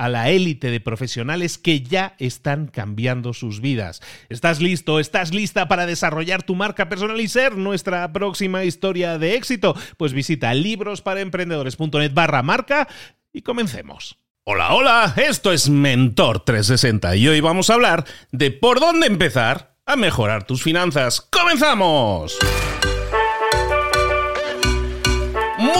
a 0.00 0.08
la 0.08 0.30
élite 0.30 0.70
de 0.70 0.80
profesionales 0.80 1.58
que 1.58 1.82
ya 1.82 2.14
están 2.18 2.68
cambiando 2.68 3.34
sus 3.34 3.60
vidas. 3.60 4.00
¿Estás 4.30 4.62
listo? 4.62 4.98
¿Estás 4.98 5.34
lista 5.34 5.68
para 5.68 5.84
desarrollar 5.84 6.42
tu 6.42 6.54
marca 6.54 6.88
personal 6.88 7.20
y 7.20 7.28
ser 7.28 7.58
nuestra 7.58 8.10
próxima 8.10 8.64
historia 8.64 9.18
de 9.18 9.34
éxito? 9.34 9.76
Pues 9.98 10.14
visita 10.14 10.54
librosparaemprendedores.net 10.54 12.14
barra 12.14 12.42
marca 12.42 12.88
y 13.30 13.42
comencemos. 13.42 14.16
Hola, 14.44 14.72
hola, 14.72 15.14
esto 15.18 15.52
es 15.52 15.68
Mentor 15.68 16.40
360 16.40 17.16
y 17.16 17.28
hoy 17.28 17.40
vamos 17.42 17.68
a 17.68 17.74
hablar 17.74 18.06
de 18.32 18.50
por 18.50 18.80
dónde 18.80 19.06
empezar 19.06 19.76
a 19.84 19.96
mejorar 19.96 20.44
tus 20.44 20.62
finanzas. 20.62 21.20
¡Comenzamos! 21.20 22.38